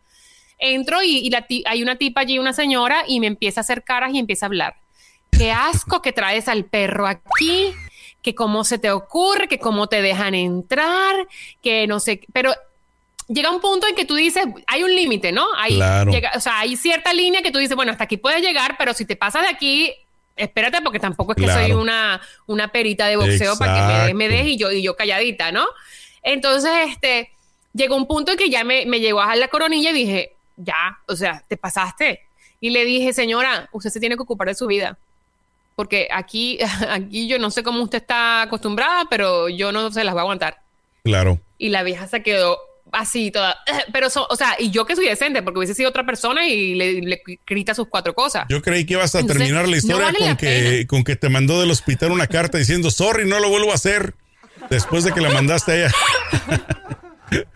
Entro 0.58 1.02
y, 1.02 1.30
hay 1.64 1.82
una 1.82 1.96
tipa 1.96 2.20
allí, 2.22 2.38
una 2.38 2.52
señora, 2.52 3.04
y 3.06 3.20
me 3.20 3.26
empieza 3.26 3.60
a 3.60 3.62
hacer 3.62 3.84
caras 3.84 4.12
y 4.12 4.18
empieza 4.18 4.44
a 4.44 4.48
hablar 4.48 4.76
qué 5.36 5.52
asco 5.52 6.02
que 6.02 6.12
traes 6.12 6.48
al 6.48 6.64
perro 6.64 7.06
aquí, 7.06 7.72
que 8.22 8.34
cómo 8.34 8.64
se 8.64 8.78
te 8.78 8.90
ocurre, 8.90 9.48
que 9.48 9.58
cómo 9.58 9.88
te 9.88 10.02
dejan 10.02 10.34
entrar, 10.34 11.14
que 11.62 11.86
no 11.86 12.00
sé, 12.00 12.20
pero 12.32 12.52
llega 13.28 13.50
un 13.50 13.60
punto 13.60 13.86
en 13.86 13.94
que 13.94 14.04
tú 14.04 14.14
dices, 14.14 14.44
hay 14.66 14.82
un 14.82 14.94
límite, 14.94 15.32
¿no? 15.32 15.46
Hay, 15.56 15.80
o 15.80 16.40
sea, 16.40 16.60
hay 16.60 16.76
cierta 16.76 17.12
línea 17.12 17.42
que 17.42 17.50
tú 17.50 17.58
dices, 17.58 17.76
bueno, 17.76 17.92
hasta 17.92 18.04
aquí 18.04 18.16
puedes 18.16 18.42
llegar, 18.42 18.76
pero 18.78 18.94
si 18.94 19.04
te 19.04 19.16
pasas 19.16 19.42
de 19.42 19.48
aquí, 19.48 19.92
espérate, 20.36 20.80
porque 20.82 21.00
tampoco 21.00 21.32
es 21.32 21.44
que 21.44 21.52
soy 21.52 21.72
una, 21.72 22.20
una 22.46 22.68
perita 22.68 23.06
de 23.06 23.16
boxeo 23.16 23.56
para 23.56 24.06
que 24.06 24.14
me, 24.14 24.28
des 24.28 24.46
y 24.46 24.56
yo, 24.56 24.70
y 24.70 24.82
yo 24.82 24.96
calladita, 24.96 25.52
¿no? 25.52 25.66
Entonces, 26.22 26.72
este, 26.88 27.30
llegó 27.72 27.96
un 27.96 28.06
punto 28.06 28.32
en 28.32 28.38
que 28.38 28.50
ya 28.50 28.64
me, 28.64 28.86
me 28.86 29.00
llegó 29.00 29.20
a 29.20 29.36
la 29.36 29.48
coronilla 29.48 29.90
y 29.90 29.94
dije, 29.94 30.32
ya, 30.56 30.98
o 31.06 31.14
sea, 31.14 31.44
te 31.46 31.56
pasaste. 31.56 32.22
Y 32.60 32.70
le 32.70 32.84
dije, 32.84 33.12
señora, 33.12 33.68
usted 33.72 33.90
se 33.90 34.00
tiene 34.00 34.16
que 34.16 34.22
ocupar 34.22 34.48
de 34.48 34.54
su 34.54 34.66
vida. 34.66 34.98
Porque 35.76 36.08
aquí, 36.10 36.58
aquí 36.90 37.28
yo 37.28 37.38
no 37.38 37.52
sé 37.52 37.62
cómo 37.62 37.82
usted 37.82 37.98
está 37.98 38.42
acostumbrada, 38.42 39.04
pero 39.08 39.48
yo 39.48 39.70
no 39.70 39.92
se 39.92 40.02
las 40.02 40.14
voy 40.14 40.20
a 40.20 40.22
aguantar. 40.22 40.58
Claro. 41.04 41.38
Y 41.58 41.68
la 41.68 41.84
vieja 41.84 42.08
se 42.08 42.22
quedó 42.22 42.58
así 42.90 43.30
toda. 43.30 43.56
Pero, 43.92 44.08
o 44.28 44.36
sea, 44.36 44.56
y 44.58 44.70
yo 44.70 44.84
que 44.84 44.96
soy 44.96 45.06
decente, 45.06 45.42
porque 45.42 45.58
hubiese 45.58 45.74
sido 45.74 45.88
otra 45.88 46.04
persona 46.04 46.48
y 46.48 46.74
le, 46.74 47.22
grita 47.46 47.74
sus 47.74 47.88
cuatro 47.88 48.14
cosas. 48.14 48.46
Yo 48.48 48.60
creí 48.60 48.84
que 48.84 48.94
ibas 48.94 49.14
a 49.14 49.24
terminar 49.24 49.68
la 49.68 49.76
historia 49.76 50.12
con, 50.12 50.36
que, 50.36 50.86
con 50.88 51.04
que 51.04 51.14
te 51.14 51.28
mandó 51.28 51.60
del 51.60 51.70
hospital 51.70 52.10
una 52.10 52.26
carta 52.26 52.58
diciendo, 52.58 52.90
sorry, 52.90 53.28
no 53.28 53.38
lo 53.38 53.48
vuelvo 53.48 53.70
a 53.70 53.74
hacer. 53.74 54.14
Después 54.70 55.04
de 55.04 55.12
que 55.12 55.20
la 55.20 55.30
mandaste 55.30 55.72
a 55.72 55.76
ella. 55.76 55.94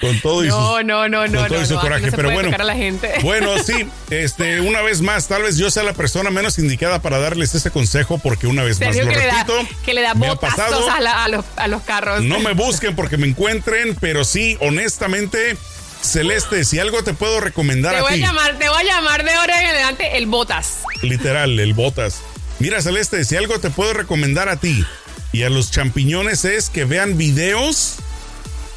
con 0.00 0.20
todo 0.20 0.44
y 0.44 0.48
no, 0.48 0.82
no, 0.82 1.08
no, 1.08 1.26
no, 1.26 1.46
todo 1.46 1.62
y 1.62 1.66
su 1.66 1.78
coraje. 1.78 2.10
Pero 2.12 2.30
bueno, 2.30 2.56
la 2.56 2.74
gente. 2.74 3.12
bueno, 3.22 3.50
sí, 3.62 3.86
este, 4.10 4.60
una 4.60 4.82
vez 4.82 5.00
más, 5.00 5.28
tal 5.28 5.42
vez 5.42 5.56
yo 5.56 5.70
sea 5.70 5.82
la 5.82 5.94
persona 5.94 6.30
menos 6.30 6.58
indicada 6.58 7.02
para 7.02 7.18
darles 7.18 7.54
ese 7.54 7.70
consejo, 7.70 8.18
porque 8.18 8.46
una 8.46 8.62
vez 8.62 8.80
más 8.80 8.96
lo 8.96 9.08
que 9.08 9.14
repito, 9.14 9.56
le 9.56 9.62
da, 9.62 9.68
que 9.84 9.94
le 9.94 10.02
da 10.02 10.14
pasado, 10.36 10.88
a, 10.88 11.28
los, 11.28 11.44
a 11.56 11.68
los 11.68 11.82
carros. 11.82 12.22
No 12.22 12.38
me 12.40 12.52
busquen 12.52 12.94
porque 12.94 13.16
me 13.16 13.26
encuentren, 13.26 13.96
pero 14.00 14.24
sí, 14.24 14.56
honestamente. 14.60 15.56
Celeste, 16.00 16.64
si 16.64 16.78
algo 16.78 17.02
te 17.02 17.14
puedo 17.14 17.40
recomendar 17.40 17.94
te 17.94 18.02
voy 18.02 18.12
a 18.12 18.14
ti. 18.16 18.22
A 18.22 18.26
llamar, 18.26 18.58
te 18.58 18.68
voy 18.68 18.82
a 18.82 18.84
llamar 18.84 19.24
de 19.24 19.32
ahora 19.32 19.58
en 19.62 19.66
adelante 19.68 20.18
el 20.18 20.26
Botas. 20.26 20.80
Literal, 21.00 21.58
el 21.58 21.72
Botas. 21.72 22.20
Mira, 22.58 22.82
Celeste, 22.82 23.24
si 23.24 23.36
algo 23.36 23.58
te 23.58 23.70
puedo 23.70 23.94
recomendar 23.94 24.50
a 24.50 24.56
ti 24.56 24.84
y 25.32 25.44
a 25.44 25.48
los 25.48 25.70
champiñones 25.70 26.44
es 26.44 26.68
que 26.68 26.84
vean 26.84 27.16
videos 27.16 27.96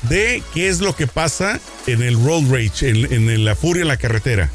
de 0.04 0.44
qué 0.54 0.70
es 0.70 0.80
lo 0.80 0.96
que 0.96 1.08
pasa 1.08 1.60
en 1.88 2.02
el 2.02 2.16
road 2.16 2.44
rage, 2.52 2.90
en, 2.90 3.46
la 3.46 3.56
furia 3.56 3.82
en 3.82 3.88
la 3.88 3.98
carretera. 3.98 4.50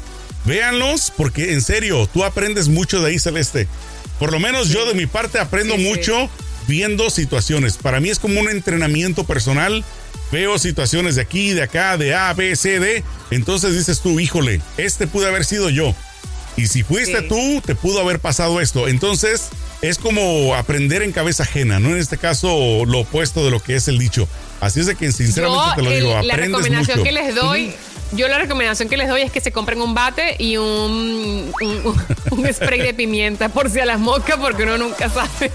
Véanlos 0.45 1.11
porque 1.15 1.53
en 1.53 1.61
serio, 1.61 2.09
tú 2.13 2.23
aprendes 2.23 2.67
mucho 2.67 3.01
de 3.01 3.11
ahí, 3.11 3.19
Celeste. 3.19 3.67
Por 4.19 4.31
lo 4.31 4.39
menos 4.39 4.69
yo 4.69 4.85
de 4.85 4.93
mi 4.93 5.05
parte 5.05 5.39
aprendo 5.39 5.77
mucho 5.77 6.29
viendo 6.67 7.09
situaciones. 7.09 7.77
Para 7.77 7.99
mí 7.99 8.09
es 8.09 8.19
como 8.19 8.39
un 8.39 8.49
entrenamiento 8.49 9.23
personal. 9.23 9.83
Veo 10.31 10.57
situaciones 10.57 11.15
de 11.15 11.21
aquí, 11.21 11.51
de 11.51 11.63
acá, 11.63 11.97
de 11.97 12.15
A, 12.15 12.33
B, 12.33 12.55
C, 12.55 12.79
D. 12.79 13.03
Entonces 13.31 13.73
dices 13.73 14.01
tú, 14.01 14.19
híjole, 14.19 14.61
este 14.77 15.07
pudo 15.07 15.27
haber 15.27 15.45
sido 15.45 15.69
yo. 15.69 15.95
Y 16.55 16.67
si 16.67 16.83
fuiste 16.83 17.21
tú, 17.23 17.61
te 17.65 17.75
pudo 17.75 17.99
haber 17.99 18.19
pasado 18.19 18.61
esto. 18.61 18.87
Entonces, 18.87 19.49
es 19.81 19.97
como 19.97 20.55
aprender 20.55 21.01
en 21.01 21.11
cabeza 21.11 21.43
ajena, 21.43 21.79
¿no? 21.79 21.89
En 21.89 21.97
este 21.97 22.17
caso, 22.17 22.85
lo 22.85 22.99
opuesto 22.99 23.43
de 23.43 23.51
lo 23.51 23.59
que 23.59 23.75
es 23.75 23.87
el 23.87 23.97
dicho. 23.97 24.27
Así 24.63 24.79
es 24.79 24.85
de 24.85 24.95
que 24.95 25.11
sinceramente 25.11 25.75
te 25.75 25.81
lo 25.81 25.91
digo, 25.91 26.21
la 26.21 26.35
recomendación 26.35 27.03
que 27.03 27.11
les 27.11 27.35
doy, 27.35 27.73
yo 28.13 28.27
la 28.27 28.37
recomendación 28.37 28.89
que 28.89 28.97
les 28.97 29.09
doy 29.09 29.21
es 29.21 29.31
que 29.31 29.41
se 29.41 29.51
compren 29.51 29.81
un 29.81 29.93
bate 29.93 30.35
y 30.39 30.57
un, 30.57 31.51
un, 32.31 32.53
spray 32.53 32.79
de 32.79 32.93
pimienta 32.93 33.49
por 33.49 33.69
si 33.69 33.79
a 33.79 33.85
las 33.85 33.99
moscas, 33.99 34.37
porque 34.37 34.63
uno 34.63 34.77
nunca 34.77 35.09
sabe. 35.09 35.51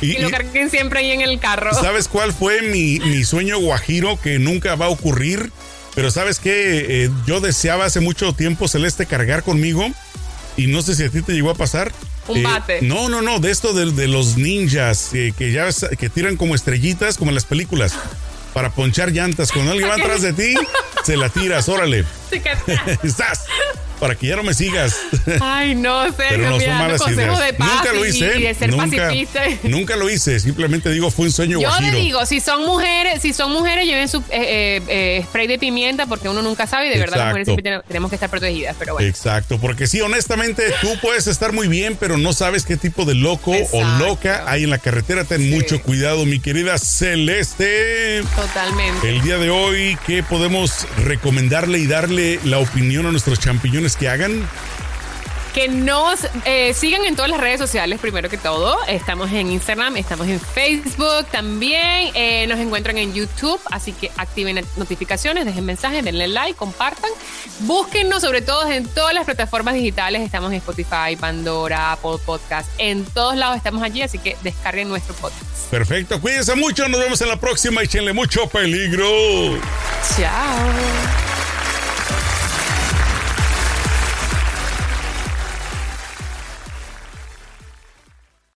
Y, 0.00 0.18
lo 0.18 0.30
carguen 0.30 0.70
siempre 0.70 1.00
ahí 1.00 1.10
en 1.10 1.20
el 1.20 1.38
carro. 1.40 1.72
¿Sabes 1.74 2.08
cuál 2.08 2.32
fue 2.32 2.62
mi, 2.62 3.00
mi 3.00 3.24
sueño 3.24 3.58
guajiro 3.58 4.20
que 4.20 4.38
nunca 4.38 4.74
va 4.74 4.86
a 4.86 4.90
ocurrir? 4.90 5.50
Pero 5.94 6.10
sabes 6.10 6.38
que 6.40 7.04
eh, 7.04 7.10
yo 7.26 7.40
deseaba 7.40 7.84
hace 7.84 8.00
mucho 8.00 8.32
tiempo 8.32 8.68
Celeste 8.68 9.06
cargar 9.06 9.42
conmigo 9.42 9.86
y 10.56 10.66
no 10.66 10.82
sé 10.82 10.94
si 10.94 11.04
a 11.04 11.08
ti 11.08 11.22
te 11.22 11.32
llegó 11.32 11.50
a 11.50 11.54
pasar. 11.54 11.92
Un 12.26 12.38
eh, 12.38 12.42
bate. 12.42 12.82
No, 12.82 13.08
no, 13.08 13.22
no, 13.22 13.38
de 13.38 13.50
esto 13.50 13.72
de, 13.72 14.08
los 14.08 14.36
ninjas 14.36 15.10
eh, 15.14 15.32
que 15.36 15.52
ya 15.52 15.68
que 15.98 16.08
tiran 16.08 16.36
como 16.36 16.54
estrellitas 16.54 17.16
como 17.16 17.30
en 17.30 17.36
las 17.36 17.44
películas 17.44 17.94
para 18.54 18.70
ponchar 18.70 19.10
llantas. 19.12 19.52
Cuando 19.52 19.72
alguien 19.72 19.90
va 19.90 19.96
atrás 19.96 20.22
de 20.22 20.32
ti, 20.32 20.54
se 21.04 21.18
la 21.18 21.28
tiras, 21.28 21.68
órale. 21.68 22.06
Estás 23.02 23.44
para 23.98 24.14
que 24.14 24.26
ya 24.28 24.36
no 24.36 24.42
me 24.42 24.54
sigas. 24.54 24.96
Ay, 25.40 25.74
no, 25.74 26.04
sé. 26.06 26.12
Pero 26.16 26.50
no 26.50 26.60
son 26.60 26.78
malas 26.78 27.02
ideas. 27.08 27.38
De 27.38 27.52
paz 27.54 27.68
nunca 27.74 27.92
lo 27.92 28.06
hice. 28.06 28.38
Y 28.38 28.42
de 28.42 28.54
ser 28.54 28.70
nunca. 28.70 29.10
Nunca 29.62 29.96
lo 29.96 30.10
hice. 30.10 30.38
Simplemente 30.40 30.90
digo, 30.90 31.10
fue 31.10 31.26
un 31.26 31.32
sueño 31.32 31.60
Yo 31.60 31.70
le 31.80 31.90
digo, 31.92 32.24
si 32.26 32.40
son 32.40 32.64
mujeres, 32.64 33.22
si 33.22 33.32
son 33.32 33.52
mujeres, 33.52 33.86
lleven 33.86 34.08
su 34.08 34.18
eh, 34.30 34.80
eh, 34.88 35.24
spray 35.26 35.46
de 35.46 35.58
pimienta 35.58 36.06
porque 36.06 36.28
uno 36.28 36.42
nunca 36.42 36.66
sabe 36.66 36.88
y 36.88 36.90
de 36.90 36.98
verdad 36.98 37.18
las 37.18 37.26
mujeres 37.28 37.46
siempre 37.46 37.80
tenemos 37.86 38.10
que 38.10 38.16
estar 38.16 38.30
protegidas. 38.30 38.76
Pero 38.78 38.94
bueno. 38.94 39.08
Exacto, 39.08 39.58
porque 39.58 39.86
sí, 39.86 40.00
honestamente, 40.00 40.62
tú 40.80 40.88
puedes 41.00 41.26
estar 41.26 41.52
muy 41.52 41.68
bien, 41.68 41.96
pero 41.98 42.18
no 42.18 42.32
sabes 42.32 42.64
qué 42.64 42.76
tipo 42.76 43.04
de 43.04 43.14
loco 43.14 43.52
o 43.72 43.84
loca 43.98 44.44
hay 44.46 44.64
en 44.64 44.70
la 44.70 44.78
carretera. 44.78 45.24
Ten 45.24 45.50
mucho 45.50 45.82
cuidado, 45.82 46.24
mi 46.24 46.40
querida 46.40 46.78
Celeste. 46.78 48.22
Totalmente. 48.36 49.08
El 49.08 49.22
día 49.22 49.38
de 49.38 49.50
hoy, 49.50 49.98
¿qué 50.06 50.22
podemos 50.22 50.86
recomendarle 51.04 51.78
y 51.78 51.86
darle 51.86 52.40
la 52.44 52.58
opinión 52.58 53.06
a 53.06 53.10
nuestros 53.10 53.38
champiñones? 53.38 53.93
Que 53.96 54.08
hagan? 54.08 54.48
Que 55.54 55.68
nos 55.68 56.26
eh, 56.46 56.74
sigan 56.74 57.04
en 57.04 57.14
todas 57.14 57.30
las 57.30 57.38
redes 57.38 57.60
sociales, 57.60 58.00
primero 58.00 58.28
que 58.28 58.36
todo. 58.36 58.76
Estamos 58.88 59.30
en 59.30 59.52
Instagram, 59.52 59.96
estamos 59.96 60.26
en 60.26 60.40
Facebook 60.40 61.26
también. 61.30 62.10
Eh, 62.14 62.44
nos 62.48 62.58
encuentran 62.58 62.98
en 62.98 63.14
YouTube, 63.14 63.60
así 63.70 63.92
que 63.92 64.10
activen 64.16 64.66
notificaciones, 64.76 65.44
dejen 65.44 65.64
mensajes, 65.64 66.04
denle 66.04 66.26
like, 66.26 66.56
compartan. 66.56 67.08
Búsquennos 67.60 68.22
sobre 68.22 68.42
todo 68.42 68.68
en 68.68 68.84
todas 68.88 69.14
las 69.14 69.26
plataformas 69.26 69.74
digitales. 69.74 70.22
Estamos 70.22 70.50
en 70.50 70.56
Spotify, 70.56 71.14
Pandora, 71.20 71.92
Apple 71.92 72.18
Podcast. 72.26 72.68
En 72.78 73.04
todos 73.04 73.36
lados 73.36 73.56
estamos 73.56 73.80
allí, 73.84 74.02
así 74.02 74.18
que 74.18 74.36
descarguen 74.42 74.88
nuestro 74.88 75.14
podcast. 75.14 75.44
Perfecto, 75.70 76.20
cuídense 76.20 76.56
mucho. 76.56 76.88
Nos 76.88 76.98
vemos 76.98 77.20
en 77.20 77.28
la 77.28 77.38
próxima. 77.38 77.80
y 77.82 77.84
Échenle 77.84 78.12
mucho 78.12 78.48
peligro. 78.48 79.06
Chao. 80.16 81.53